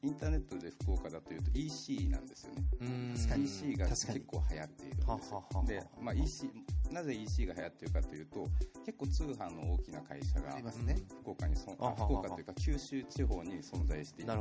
[0.03, 2.63] インターネットで福岡だというと EC なんですよね。
[2.81, 5.21] うーん EC が結構流行っているんですはは
[5.53, 6.51] ははで、まあ、EC
[6.91, 8.47] なぜ EC が流行っているかというと
[8.87, 10.97] 結構通販の大きな会社がありますね、
[11.31, 14.33] 福岡にそあ福岡というか九州地方に存在していて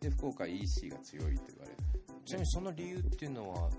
[0.00, 1.76] で福岡 EC が強いと言われる。
[2.24, 3.70] ちなみにその理由っていうのは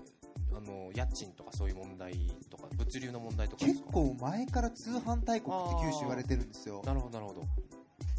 [0.54, 2.14] あの家賃とかそういう問題
[2.50, 6.82] とか物流の問題とか結構前から通販大国って九州言われてるんですよ。
[6.84, 7.46] なるほどなるほど。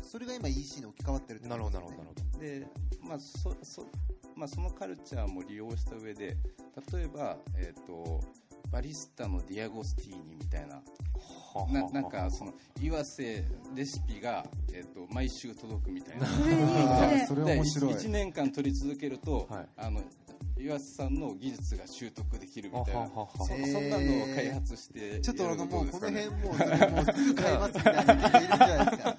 [0.04, 2.68] それが今 EC に置き換わってるってなるほどなるほどなるほで、
[3.02, 3.88] まあそそ
[4.36, 6.36] まあ、そのカルチャーも利用した上で
[6.92, 8.22] 例えば、えー、と
[8.74, 10.82] バリスタのディアゴスティーニみたいな。
[11.54, 16.26] どななんかその岩瀬レシピが、えー、と毎週届くみたいな。
[17.28, 17.94] それで面白い。
[17.94, 19.68] 1, 年間取り続けると、はい。
[19.78, 20.02] あの
[20.58, 23.08] 岩瀬さんの技術が習得できるみたいな。
[23.10, 29.18] そそんなのを開発してちょっとなんかもうこの辺もうすぐ買いますみたいな人いるんじゃないですか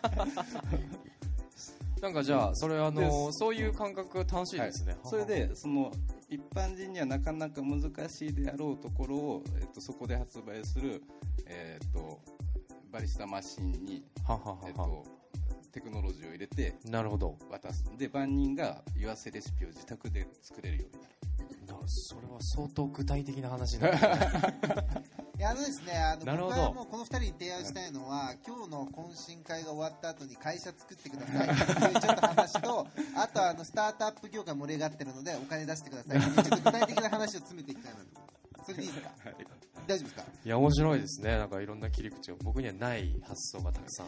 [2.05, 5.01] なんかじゃあそれあのでそういう感覚が楽しいですね、はい。
[5.05, 5.91] それでその
[6.29, 11.03] 一般人にはなかなか難しいであろうところを、えっと、そこで発売する、
[11.47, 12.21] えっと、
[12.93, 15.05] バリスタマシンに、はははえっはと、
[15.75, 17.37] テクノロジーを入れてなるほど。
[17.51, 17.85] 渡す。
[17.99, 21.15] で万人が言わせレシピを自宅で作れるようになる。
[21.67, 24.01] なそれは相当具体的な話になる、ね、
[25.39, 26.57] いやあのですねあのなるほど。
[26.57, 31.63] 僕はもうこの2人に提案したいのは 今日の懇親会が終わった後に会社作ってくださいって
[31.95, 38.07] いうちょっと話とあとはあのスタートアップ業界盛り上がってるのでお金出してくださいちょっと具体的な話を詰めていきたいなと。
[38.65, 39.11] それでいいですか？
[39.87, 40.25] 大丈夫ですか？
[40.45, 41.37] いや面白いですね。
[41.37, 42.37] なんかいろんな切り口を。
[42.43, 44.07] 僕にはない発想がたくさん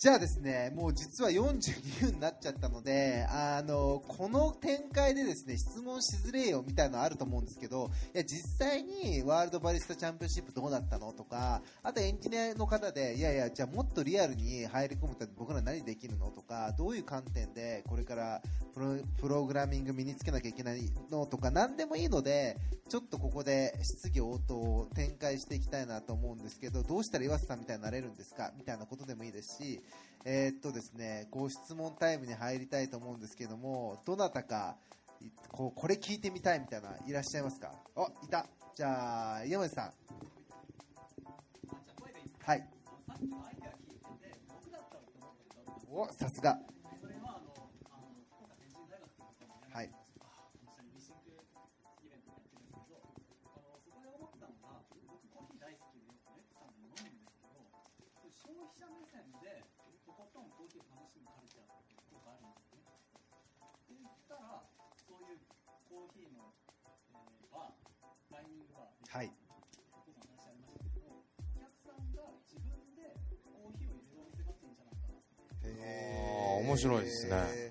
[0.00, 18.40] じゃあですね、もう実は42分になっちゃったので、あの、この展開でですね、質問しづれよみたいなのあると思うんですけど、いや、実際にワールドバリスタチャンピオンシップどうだったのとか、あとエンジニアの方で、いやいや、じゃあもっとリアルに入り込むと僕ら何できるのとか、どういう観点でこれから
[18.72, 22.56] プロプログラミング身につけなきゃいけないのとか、何でもいいので、
[22.88, 28.50] ちょっとここで質疑応答を展開していきたいなと思うんですけど、どうしたら岩瀬さんみたいになれるんですか？
[28.56, 29.82] みたいなことでもいいですし、
[30.24, 34.76] えーっとですね、ご質問タイムに入りたいと思うんですけども、どなたか、
[35.20, 37.72] いこうこれ聞いてみたいみたいないらっしゃいますか？
[37.96, 38.46] あ、いた。
[38.74, 39.92] じゃあ、山内さん。
[42.44, 42.68] はい。
[45.90, 46.58] お、さすが。
[69.10, 69.26] はい。
[69.26, 73.10] お父さんの話ありましたけどお客さんが自分で
[73.42, 75.18] コーヒーを入れるお店があっんじゃないかな
[75.66, 76.66] へーあー。
[76.70, 77.69] 面白いですね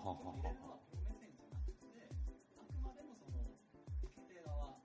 [0.00, 2.08] ははは目線じゃなくて
[2.56, 3.44] あくまでもその
[4.00, 4.80] 受け手側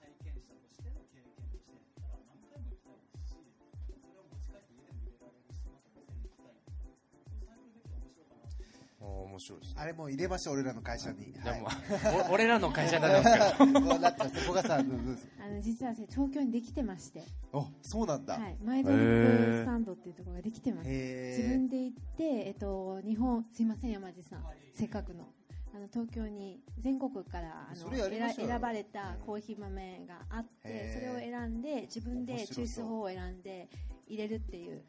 [0.00, 3.36] 体験者としての経験としてやったら何回も行きたいですし
[3.84, 6.96] それを持ち帰って家でも入れられるしまた店に行きたいそう
[7.44, 9.80] サイクルできて面白いかなってあー面白いですね。
[9.80, 11.36] あれもう入れましょう俺らの会社に。
[12.32, 13.80] 俺らの会社になってますけど。
[13.80, 14.80] もうだってそこがさ
[15.60, 20.88] の実は東京にできてまして、あそうなんだ、はい、マイドリップスタンドっていうところができてます。
[20.90, 24.44] へ自分で行って、えっと、日本、すいません、山地さん、
[24.74, 25.28] せっかくの。
[25.72, 33.68] あの東京に全国からあの選選ばれたコーヒー豆があってそれを選んで自分で抽出法を選んで
[34.08, 34.82] 入れるっていう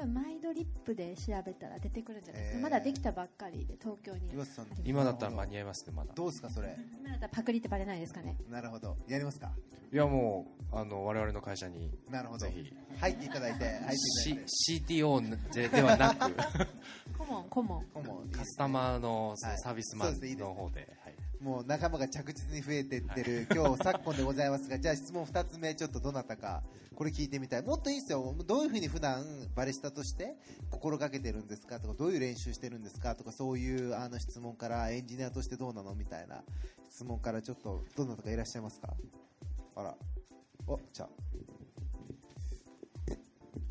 [0.00, 2.62] 多分マイドリップで調べたら出てくるんじゃないですか、へー。
[2.62, 4.30] まだできたばっかりで東京に。
[4.84, 6.12] 今だったら間に合いますねまだ。
[6.14, 6.74] どうですかそれ？
[7.00, 8.36] 今だったらパクリってバレないですかね。
[8.48, 8.96] なるほど。
[9.06, 9.50] やりますか？
[9.92, 12.46] いやもうあの我々の会社になるほど。
[12.46, 12.72] ぜひ。
[12.98, 13.96] 入っていただいて入っていただい
[14.48, 16.32] C て CTO でではなく。
[17.18, 21.09] 顧問顧問顧問カスタマーのサービスマンの方で、はい
[21.40, 26.62] もう仲間が着実に増えていってる、今日昨今でございますが、じゃあ質問2つ目、ちょっとどなたか、
[26.94, 27.62] これ聞いてみたい。
[27.62, 28.34] もっといいですよ。
[28.46, 29.24] どういうふうに普段
[29.54, 30.36] バリスタとして
[30.70, 36.42] 心がけてるんですかとか、どういう練習してるんですかとか、そういうあの質問から、エンジニアとしてどうなのみたいな
[36.90, 38.94] 質問から、ちょっと、どなたかいらっしゃいますか？
[39.76, 39.96] あら。
[40.66, 41.08] お、じゃあ。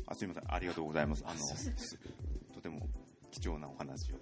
[0.08, 1.22] あすみません、ありがとうございます。
[1.24, 1.96] あの、す
[2.52, 2.88] とても
[3.30, 4.16] 貴重なお話を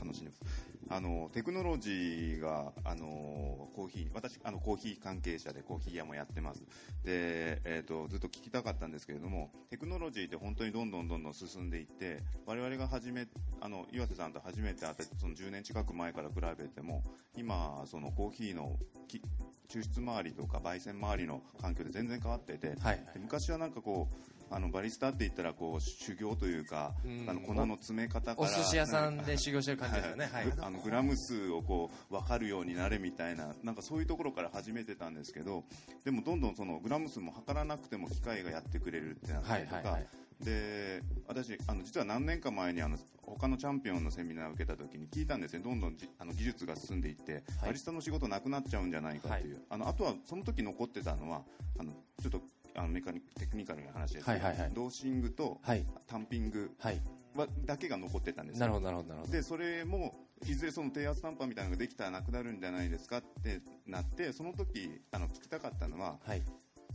[0.00, 0.78] 楽しんでます。
[0.90, 6.62] あの、テクノロジーが、あの、コーヒー、私、あの、コーヒー関係者でコーヒー屋もやってます。
[7.04, 13.26] で、えっ、と、ずっと聞きたかったんですけれども、テクノロジーって本当にどんどんどんどん進んでいって、我々が初め、
[13.60, 17.04] あの、岩瀬さんと初めて会った、その10年近く前から比べても、
[17.36, 19.20] 今、そのコーヒーのき
[19.68, 27.26] 抽出周りとか焙煎周りの環境で全然変わっていて、はいで昔はなんかこうあのバリスタって言ったらこう修行というか、うん。
[27.28, 30.30] あの粉の詰め方からお寿司屋さんで修行してる感じですよね。
[30.32, 30.44] はい。
[30.46, 35.64] グあのグラム数をこう分かるようになれみたいななんかそういうところから始めてたんですけど
[36.04, 40.06] でもどんどんそのグラム数も測らなくても機械がやってくれるってなったりとか、はいはいはい。
[40.40, 51.42] で私あの実は何年か前にあの他のチャンピオンのセミナーを受けた時に聞いたんですねどんどんじあの技術が進んでいって、バリスタの仕事なくなっちゃうんじゃないかっていう、あのあとはその時残ってたのは
[51.78, 52.40] あのちょっと
[52.74, 54.70] あのメカニテクニカルな話ですけど、はいはいはい。
[54.74, 55.84] ドーシングとはい。
[56.06, 57.00] タンピングはい。
[57.34, 59.32] はだけが残ってたんですよなるほどなるほどなるほど。
[59.32, 60.14] でそれも
[60.46, 66.42] いずれその低圧タンパみたいなのができたらなくなるんじゃないですかってなってその時あの聞きたかったのははい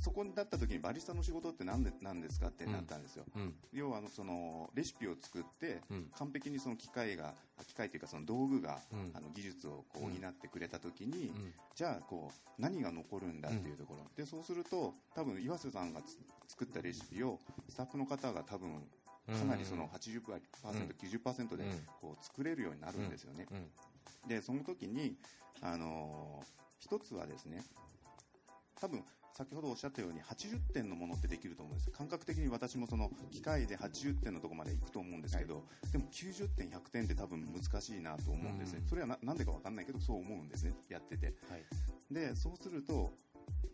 [0.04, 3.54] そこにだった時にバリスタの仕事って何で何ですかってなったんですよ、うん。
[3.72, 6.12] 要はあのそのレシピを作って、うん。
[6.18, 7.34] 完璧にその機械が
[7.66, 9.12] 機械というかその道具が、うん。
[9.14, 11.54] あの技術をこう補ってくれた時に、うん。
[11.74, 16.18] じゃあこう何が残るんだっていうところ、でそうすると多分岩瀬さんがつ
[16.50, 17.40] 作ったレシピを
[17.70, 18.82] スタッフの方が多分
[19.26, 20.22] かなりその80%、
[20.62, 21.80] 90%でうん。
[22.02, 23.48] こう作れるようになるんですよね。
[23.50, 24.28] うん。
[24.28, 25.16] でその時に、
[25.62, 27.64] あのー一つはですね
[28.76, 31.90] 多分先ほどおっしゃったように80点のものってできると思うんです。
[31.92, 38.88] 感覚的に私もその機械で80点のところまで行くと思うんですけど、でも90点100点って多分難しいなと思うんですね、うん。
[38.88, 40.74] それはななんでか分かんないけどそう思うんですね。
[40.88, 41.34] やってて。
[41.50, 41.66] はい。
[42.14, 43.12] でそうすると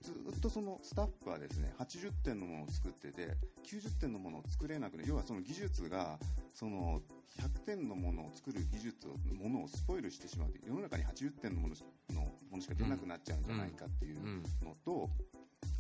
[0.02, 6.18] ずっとそのスタッフはですね80点のものを作ってて90点のものを作れなくて要はその技術が
[6.54, 7.02] その
[7.38, 14.44] 100点のものを作る技術をものをスポイルしてしまう世の中に80点のものしのものしか出なくなっちゃうんじゃないかっていううん。
[14.64, 15.10] のと、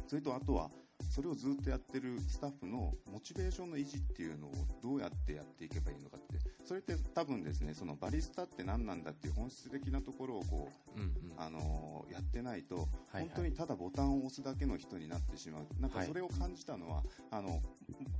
[0.09, 0.71] それとあとは
[1.11, 11.13] それをずっとやってるスタッフのモチベーションの維持っていうのをどうやってやっていけばいいのかってそれって多分ですねそのバリスタって何なんだっていう本質的なところをこううんうん。
[11.37, 15.67] あのーやってないと、はい本当にただボタンを押すだけの人になってしまう。
[15.79, 17.61] なんかはいそれを感じたのは、あの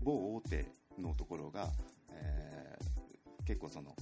[0.04, 0.65] 某大手
[0.99, 1.67] のところが、
[2.12, 3.95] えー結構その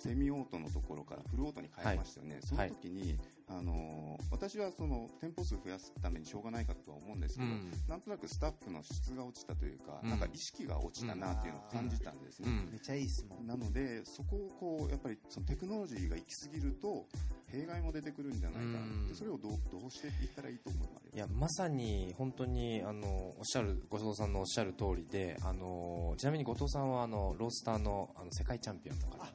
[0.00, 7.72] セミオートのところからフルオートに変えましたよね、その時に、あの私はその店舗数増やすためにしょうがないかとは思うんですけど、うん。
[7.88, 10.10] なんとなくスタッフの質が落ちたというか、うん。
[10.10, 12.48] なんか意識が落ちたなっていうのを感じたんですね。
[12.48, 12.70] うん。
[12.70, 17.06] めっちゃいい質問なのでそこをこうやっぱりそのテクノロジーが行き過ぎると
[17.46, 19.08] 弊害も出てくるんじゃないかな、うん。
[19.08, 29.30] でそれをどうどうしていったらいいと思いますいやまさに本当にあのおっしゃる後藤さんのおっしゃる通りであのちなみに後藤さんはあのロースターのあの世界チャンピオンだから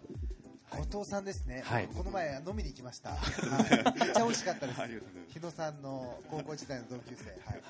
[0.72, 1.88] 後藤さんですね、はい。
[1.88, 4.00] この前飲みに行きました、 はい。
[4.00, 4.82] めっちゃ美味しかったです。
[5.30, 7.26] 日野さんの高校時代の同級生。
[7.46, 7.62] はい。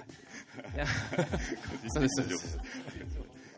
[1.89, 2.59] そうですそうです。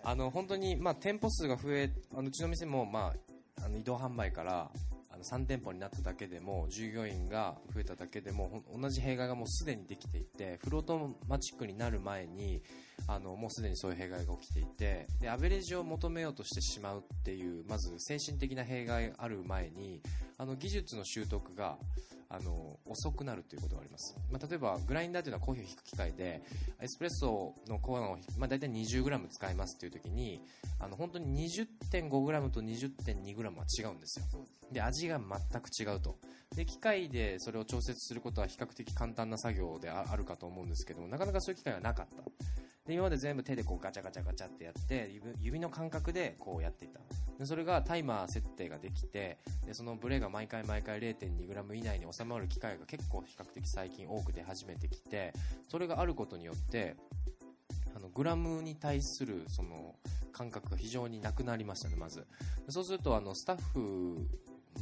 [0.03, 3.14] あの本当に、まあ、店舗数が増えあのうちの店も、ま
[3.57, 4.72] あ、あの移動販売から
[5.09, 12.61] あの3店舗になっただけでも従業員が増えただけでも同じ弊害がもうすでにできていてフルオートマチックになる前に
[13.08, 20.02] あのもうすでにそういう弊害が起きていてでアベレージを求めようとしてしまうっていうまず精神的な弊害がある前に
[20.38, 21.78] あの技術の習得が
[22.30, 26.41] あの遅くなるということがあります、まあ、例えばグラインダーというのはコーヒーを引く機械で
[26.82, 30.41] エスプレッソのコーナーを、まあ、大体 20g 使いますという時に
[30.80, 34.26] あの本当に 20.5g と 20.2g は違うんですよ。
[34.72, 36.18] で味が全く違うと。
[36.56, 42.24] で機械でそれを調節することは比較的簡単な作業でああるかと思うんですけどもなかなかそういう機会がなかった
[42.88, 46.99] で今まで全部手でこうガチャガチャガチャってやって指指の感覚でこうやっていた
[47.38, 55.33] でそれがタイマー設定ができてでそのブレが毎回毎回 0.2g 以内に収まる機会が結構比較的最近多く出始めてきて
[55.67, 56.95] それがあることによって
[57.95, 59.95] あのグラムに対するその
[60.31, 62.25] 感覚が非常になくなりましたねまず。
[62.69, 64.27] そうするとあのスタッフ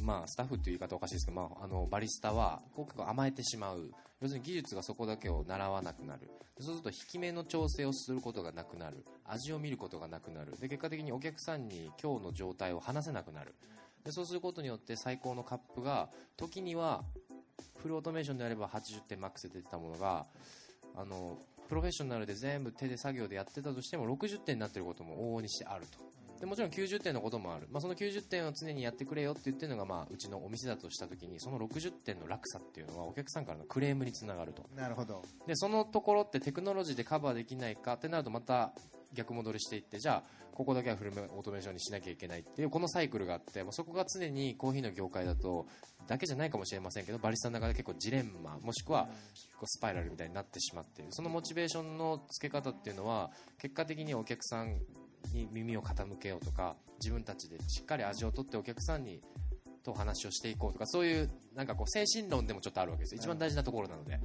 [0.04, 3.92] まあ、スタッフという言い方おかしいですけど、まあ、あのバリスタは結構甘えてしまう。
[4.22, 6.30] 要するに技術がそこだけを習わなくなる。
[6.60, 9.06] そうすると引き目の調整をすることがなくなる。
[9.26, 13.56] 味を見ることがなくなるで結果的にお客さんに今日の状態を話せなくなる。
[14.04, 17.04] でそうすることによって最高のカップが時には
[17.82, 20.26] フルオートメーションであれば80点マックスで出てたものが
[20.96, 21.38] あの
[21.68, 25.98] プロフェッショナルで全部手で作業でやってたとしても60点になってることも往々にしてあると。
[26.40, 34.64] でもちろん90点のこともある、まあ、その90点を常にやってくれよって言ってるのが、まあ、うちのお店だとした時にその60点の落差っていうのはお客さんからのクレームにつながると。
[34.76, 35.24] なるほど。
[35.48, 38.74] でそのところってテクノロジーでカバーできないかってなるとまた
[39.14, 45.66] 逆戻りしていってじゃあここだけはフルオートメーションにしなきゃいけないっていうこのサイクルがあって、まあ、そこが常にコーヒーの業界だと
[46.08, 49.06] だけじゃないかもしれませんけどバリスタの中で結構ジレンマもしくは
[49.58, 51.12] こうスパイラルみたいになってしまっている。
[51.12, 54.78] そのモチベーションの付け方っていうのは結果的にお客さん
[55.34, 59.22] に耳を傾けようとか自分たちでしっかり味を取ってお客さんに
[59.84, 64.20] とお話をしていこうとかそういうなんかこう精神論でもちょっとあるわけです一番大事なところなので。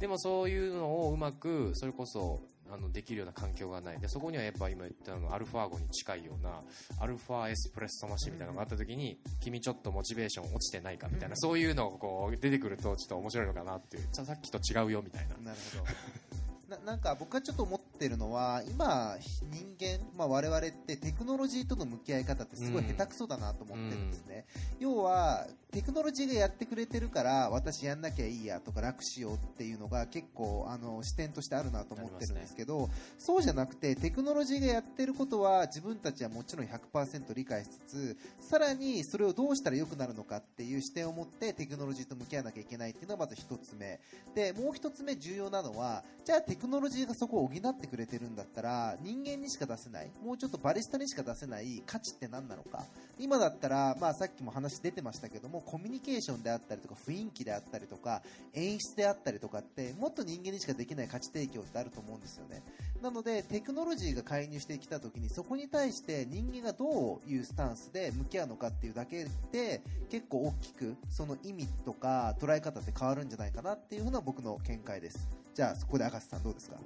[0.00, 2.40] でもそういうのをうまくそれこそ
[2.70, 4.00] あのできるような環境がない。
[4.00, 6.60] でそこにはやっぱ今言ったのアルファーゴに近いような
[6.98, 14.08] アルファエスプレッソマシンみたいなのがあった時に君ちょっとモチベーション落ちてないかみたいなそういうのがこう出てくるとちょっと面白いのかなっていう。
[14.12, 15.36] さっきと違うよみたいな。
[15.36, 16.76] なるほど。
[16.84, 19.16] ななんか僕がちょっと思ってるのは今
[19.50, 24.44] 人間、まあ、我々ってテクノロジーとの向き合い方ってすごい下手くそだなと思ってるんですね、
[24.78, 32.88] 要はテクノロジーがやってくれてるから私やんなきゃいいやとか楽しようっていうのが結構あの視点としてあるなと思ってるんですけど
[33.18, 43.98] そうじゃなくてテクノロジーがやってることは自分たちはもちろん100%理解しつつさらにそれをどうしたら良くなるのかっていう視点を持ってテクノロジーと向き合わなきゃいけないっていうのがまず一つ目。
[44.34, 52.84] でもう一つ目重要なのはじゃあテクノロジーがそこを補ってくれてるんだったら人間にしか出せないもうちょっとバリスタにしか出せない価値って何なのか。
[53.16, 58.22] 今だったら、まあ、さっきも話出てましたけどもコミュニケーションであったりとか雰囲気であったりとか
[58.54, 62.60] 演出であったりとかってもっと人間にしかできない価値提供ってあると思うんですよね。
[63.00, 75.28] なのでテクノロジーが介入してきた時にそこに対して人間がどういうスタンスで向き合うのかっていうだけで結構大きくその意味とか捉え方って変わるんじゃないかなっていうふうな僕の見解です。
[75.54, 76.76] じゃあそこで明石さんどうですか？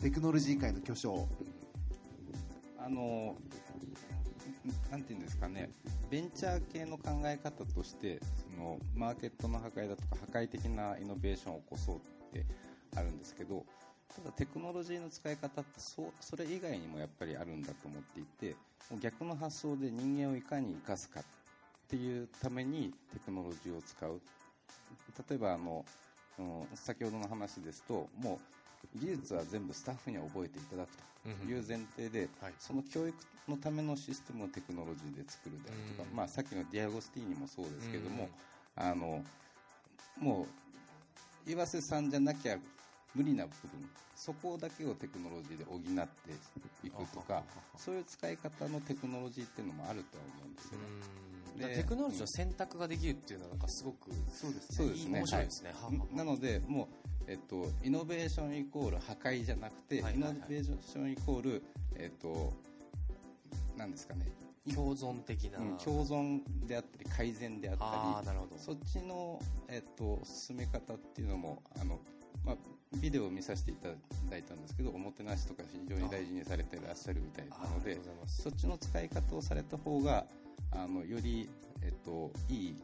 [0.00, 1.28] テクノロジー界の巨匠。
[2.78, 3.36] あの
[4.90, 5.70] なんていうんですかね。
[6.10, 8.20] ベンチャー系の考え方として
[8.54, 12.00] そのマーケットの破壊だとか破壊的なイノベーションを起こそうっ
[12.32, 12.44] て
[12.94, 13.64] あるんですけど
[14.14, 18.56] ただテクノロジーの使い方ってそそれ以外にもやっぱりあるんだと思っていて
[19.00, 21.24] 逆の発想で人間をいかに生かすかっ
[21.88, 24.20] ていうためにテクノロジーを使う。
[25.28, 25.84] 例えばあの、
[26.38, 28.61] うん、先ほどの話ですともう
[28.96, 30.90] 技術は全部スタッフには覚えていただく
[31.22, 32.52] という前提で、はい。
[32.58, 33.16] その教育
[33.48, 38.30] のためのシステムをテクノロジーで作るであるとか、うんまあ、さっきのディアゴスティーニもそうですけども、うん
[38.76, 39.22] あの
[40.18, 40.46] も
[41.46, 42.56] う岩瀬さんじゃなきゃ
[43.14, 43.70] 無理な部分
[44.14, 47.42] そこだけをテクノロジーで補っていくとか
[47.76, 51.76] そういう使い方のテクノロジーっていうのもあるとは思うんですよね。
[51.76, 55.18] テクノロジーの選択ができるっていうのはなんかすごくそうですそうですね。
[55.18, 60.32] 面白いですね、はあはあなのでもう、えっと、イノベーションイコール破壊じゃなくて、はいはいはい。
[60.32, 61.62] イノベーションイコール、
[61.96, 62.52] えっと、
[63.74, 64.26] なんですかね、
[64.74, 67.90] 共存的な、うん共存であったり改善であったり。
[67.90, 68.58] ああなるほど。
[68.58, 72.00] そっちの、えっと、進め方っていうのもあの、
[72.44, 72.56] まあ、
[72.96, 73.88] ビデオを見させていた
[74.28, 80.26] だいたんですけどおもてなしとか非常に大事にされていらっしゃるみたいなのでそっちの使い方をされた方が
[80.70, 81.48] あのより、
[81.82, 82.76] えっと、いい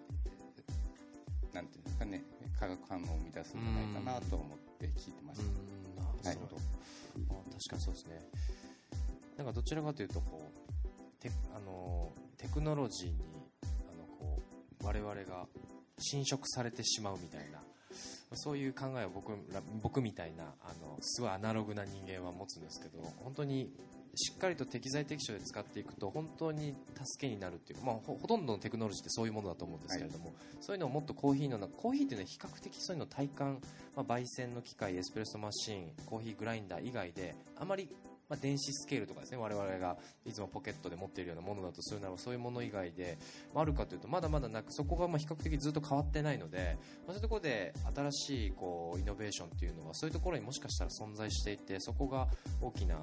[1.58, 2.22] なんていうんですかね
[2.60, 3.84] 化学反応を生み出すんじゃない
[4.14, 6.02] かなと思って聞いてましうた。
[6.02, 6.56] んなるほど、
[7.30, 8.20] あ確かにそうですね。
[9.36, 13.14] なんかどちらかというとこうテあのテクノロジーに
[13.88, 14.40] あのこ
[14.82, 15.46] う我々が
[15.98, 17.58] 侵食されてしまうみたいな
[18.34, 23.72] そういう考えを僕ら僕みたいなあのすごいアナログな人間は持つんですけど本当に
[24.14, 33.60] しっかりと適材適所で使っていくと本当に助けになるっていうか、まあ、ほほとんどのテクノロジーってそういうものだと思うんですけれども、そういうのをもっとコーヒーの中コーヒーっていうのは比較的そういうの体感、
[33.96, 37.88] まあ、焙煎の機械エスプレッソマシンコーヒーグラインダー以外であまり
[38.28, 43.18] まあ、電子スケールとかですね我々がいつもポケットで持っているようなものだとするならばそういうもの以外で、
[43.54, 52.28] まあ、あるかというとまだまだなくそこがまあ比較的ずっと変わってないので、まあ、そういうところで新しいこうイノベーションっていうのはそういうところにもしかしたら存在していてそこが
[52.60, 52.96] 大きな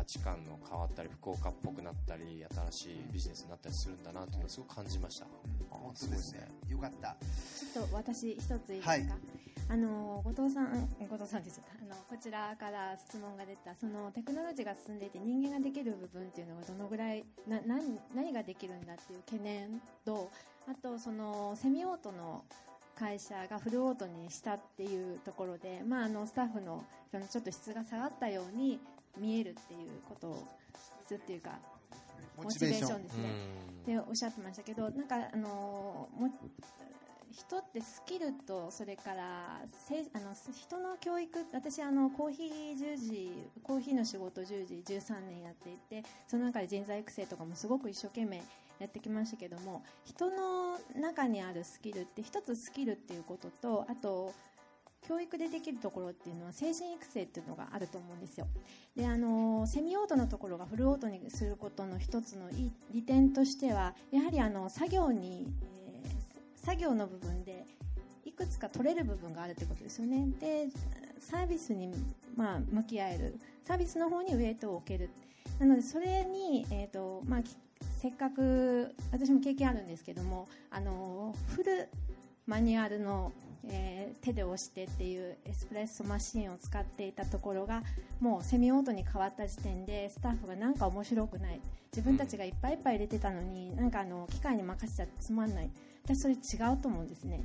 [0.00, 2.42] 価値観の変わったり福岡っぽくなったり
[2.72, 5.26] 新しいビジネスになったりするんだなというのをすごく感じました。
[5.68, 6.48] 本当ですね。
[6.68, 7.16] よかった。
[7.20, 9.06] ちょっと私一ついいですか、はい。
[9.68, 11.60] あの後藤さん後藤さんです。
[11.60, 13.74] あのこちらから質問が出た。
[13.74, 20.30] そのテクノロジーが進んでいて人間ができる部分っていうのがどのぐらいな何何ができるんだっていう懸念と
[20.66, 22.42] あとそのセミオートの
[22.98, 28.78] 会社がフルオートにしたっていうところで、まあ、あのスタッフの人のちょっと質が下がったように
[29.18, 30.48] 見えるっていうことを
[31.04, 31.58] 質っていうか
[32.36, 33.28] モチベーションですね。
[33.82, 36.30] っておっしゃってましたけどなんかあのも
[37.32, 43.32] 人ってスキルとそれからせあの人の教育私あのコーヒー従事
[43.62, 48.42] コーヒーの仕事従事13年やっていてその中で人材育成とかもすごく一生懸命
[48.80, 54.32] やってきましたけども人の中にあるスキルって一つスキルっていうこととあと
[55.06, 58.46] 教育でできるところっていうのは精神育成っていうのがあると思うんですよ。
[58.96, 62.50] であのセミオートのところがフルオートにすることの一つの
[62.92, 65.90] 利点としてはやはりあの作業に、えー
[66.62, 67.64] 作業の部分で
[68.24, 70.28] いくつか取れる部分があるということですよね。
[70.38, 70.68] で
[71.18, 71.92] サービスに、
[72.36, 73.40] まあ、向き合える。
[73.64, 75.10] サービスの方にウエイトを置ける。
[75.58, 77.40] なのでそれに、えーとまあ、
[78.00, 81.88] せっかく私も経験あるんですけどもあのフル
[82.46, 83.32] マニュアルの、
[83.68, 87.82] えー手で押してっていうエスプレッソマシンを使っていたところが
[88.20, 91.60] もうセミオートに変わった時点でスタッフがなんか面白くない。
[91.94, 95.70] 自分たちがいっぱいいっぱい入れてたのになんかあの機械に任せちゃつまんない。
[96.04, 97.40] 私それ違うと思うんですね。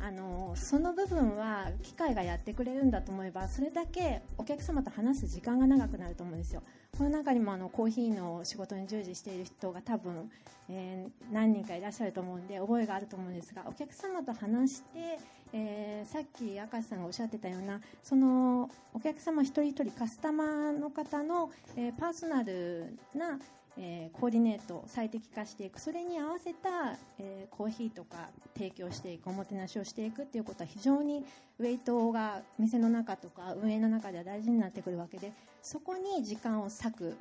[0.00, 6.62] あのその部分は機械がやってくれるんだと思えばそれだけお客様と話す時間が長くなると思うんですよ。
[6.98, 10.30] この中にもあのコーヒーの仕事に従事している人が多分、
[10.68, 15.18] えー何人かいらっしゃると思うんで覚えがあると思うんですがお客様と話して、
[15.52, 23.38] えーさっき明石さんがおっしゃってたようなそのお客様一人一人カスタマーの方の、えーパーソナルな
[23.78, 25.80] えーコーディネート最適化していく。
[25.80, 31.24] それに合わせた、えコーヒーとか提供していくおもてなしをしていくっていうことは非常に
[31.58, 37.16] ウェイトが店の中とか運営の中では大事になってくるわけでそこに時間を割く。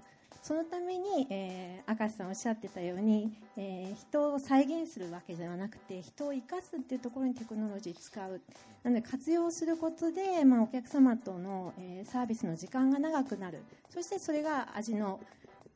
[0.46, 8.42] そのために、えー、明石さんおっしゃってたように、えー人を再現するわけではなくて人を生かすっていうところにテクノロジー使う。
[8.84, 13.64] なので活用することで、まあ、お客様との、えーサービスの時間が長くなる。
[13.90, 15.20] そしてそれが味の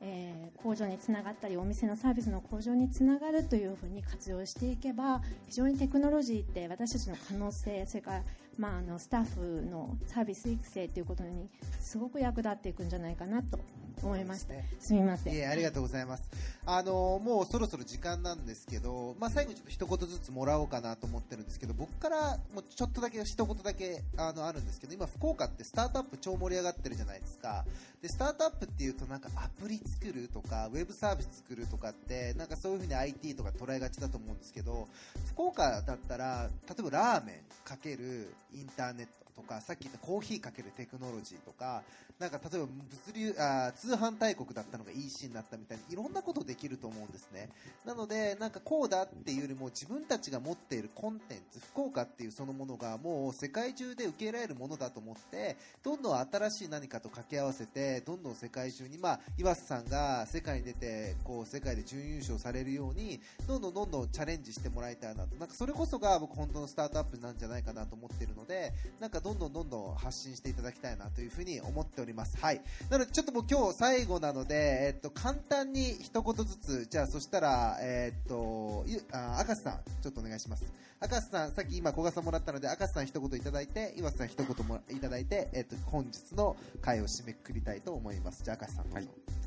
[0.01, 8.24] えー向上につながったりお店のサービスの向上につながるというふうに活用していけば非常にテクノロジーって私たちの可能性それから、
[8.57, 13.59] まあ、あのスタッフのサービス育成ということにすごく役立っていくんじゃないかなと
[14.03, 16.29] 思いました、ねすみませんいえありがとうございます。
[16.65, 27.65] あのもうそろそろ時間なんですけど、まあ、最後にちょっと一言ずつもらおうかなと思ってるんですけど、僕からもうちょっとだけ一言だけあのあるんですけど、今福岡ってスタートアップ超盛り上がってるじゃないですか。
[28.01, 34.87] で、スタートアップっていうとなんかアプリ作るとか、ウェブサービス作るとかって、なんかそういうふうに IT とか捉えがちだと思うんですけど、
[35.33, 37.35] 福岡だったら、例えばラーメン
[37.65, 41.83] かけるインターネットとかさっき言ったコーヒーかけるテクノロジーとか
[42.20, 47.47] なんか例えば物流あ通販大国だったのが EC になったみたいにいろんなことできると思うんですね。
[47.86, 65.38] なのでなんかこうだっていうよりも自分たちが持っているコンテンツ福岡っていうそのものがもう世界中で受け入れられるものだと思ってどんどん新しい何かと掛け合わせてどんどん世界中にまあ岩瀬さんが世界に出てこう世界で準優勝されるようにどんどんどんどんチャレンジしてもらいたいなと。
[65.38, 72.09] なんかそれこそが僕本当のスタートアップなんじゃないかなと思っているのでなんかどんどんどんどん発信していただきたいなというふうに思っております。
[72.41, 72.62] はい。
[72.89, 80.66] なのでちょっともう今日最後なのでえっと簡単に一言ずつじゃあそしたらえっとゆあ明石さんちょっとお願いします。
[81.01, 88.43] 明石さんさっき今小賀さんもらったので明石さん一言いただいて岩瀬さん一言もいただいてえっと本日の会を締めくくりたいと思います。
[88.43, 89.39] じゃあ明石さんどうぞ、はい。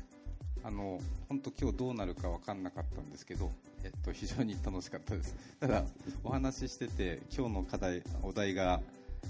[0.65, 3.51] あの本当今日どうなるか分かんなかったんですけど、
[3.83, 5.35] えっと、非常に楽しかったです。
[5.59, 5.83] ただ
[6.23, 8.79] お話ししてて今日の課題お題が、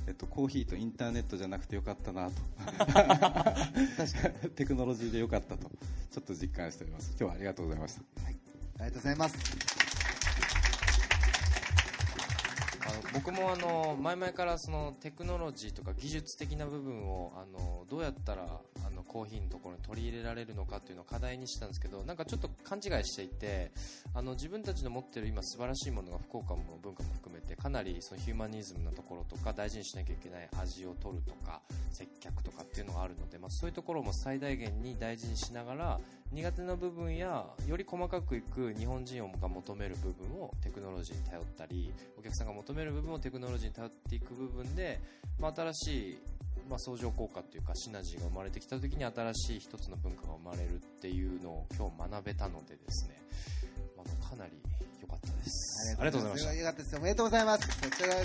[0.07, 2.33] えっと、コーヒーとインターネットじゃなくてよかったなと。
[2.75, 3.07] 確か
[4.43, 5.69] にテクノロジーでよかったと
[6.11, 7.15] ちょっと実感しております。
[7.19, 8.01] 今日はありがとうございました。
[8.25, 8.35] あり
[8.79, 9.92] がとうございます
[12.85, 18.43] あの僕もあの前々からそのテクノロジーとか技術的な部分をあのどうやったら
[18.85, 23.71] あのコーヒーのところに取り入れられるのかっていうのを課題にしたんですけどなんかちょっと勘違いしていて
[24.13, 31.61] あの自分たちの持ってる今素晴らしいものが福岡も文化も含めてかなりそのヒューマニズムなところとか大事にしなきゃいけない味を取るとか
[31.91, 35.99] 接客とかっていうのがあるので、まあ、そういうところも最大限に大事にしながら
[36.31, 44.99] 苦手な部分やより細かくいく日本人が求める部分をテクノロジーに頼ったりお客さんが求める部分をテクノロジーに頼っていく部分で、
[45.39, 46.17] まあ、新しい、
[46.69, 53.17] まあ、相乗効果というかシナジーが生まれてきた時に新しい一つの文化が生まれるっていうのを今日学べたのでですね、
[53.97, 54.51] あのかなり
[55.01, 56.95] 良かったですありがとうございましたよかったです。
[56.97, 57.67] おめでとうございます。
[57.67, 58.15] こちら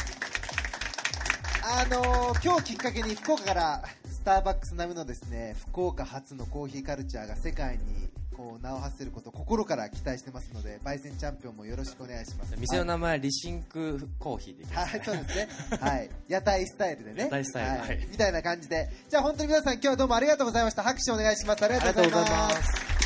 [1.71, 12.55] あのー今日きっかけに福岡からスターバックス並みのですね、福岡初のコーヒーカルチャーが世界にこう名を馳せることを心から期待してますので、焙煎チャンピオンもよろしくお願いします。
[12.59, 15.49] 店の名前はリシンクコーヒーでいきます、はい、そうですね。
[15.81, 16.11] はい。
[16.29, 17.23] 屋台スタイルでね。
[17.23, 18.91] 屋台スタイルはいはいみたいな感じで。
[19.09, 20.83] じゃあ本当に皆さん今日はどうもありがとうございました。
[20.83, 21.65] 拍手お願いします。
[21.65, 22.99] ありがとうございます。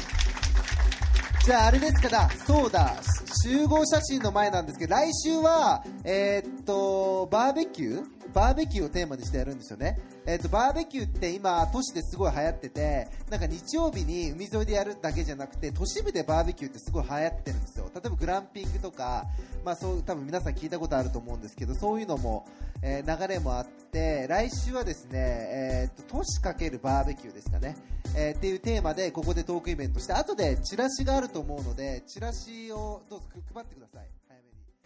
[1.47, 2.97] じゃああれですから、そうだ、
[3.45, 9.99] 集合写真の前なんですけど、来週は、えーっと、バーベキューバーベキューをテーマにしてやるんですよね。
[10.27, 17.91] えーっと、バーベキューって今、都市ですごい流行ってて、なんか日曜日に海沿いでやるだけじゃなくて、都市部でバーベキューってすごい流行ってるんですよ。
[17.95, 19.27] 例えばグランピングとか、
[19.64, 22.47] まあそう、多分皆さん聞いたことあると思うんですけど、そういうのも、
[22.83, 27.77] えー流れもあって、来週はですね、えーっと、都市かけるバーベキューですかね。
[28.16, 34.22] えーっていうテーマで、ここでトークイベントして、後でチラシがあると思うので、チラシをどうぞ配ってください。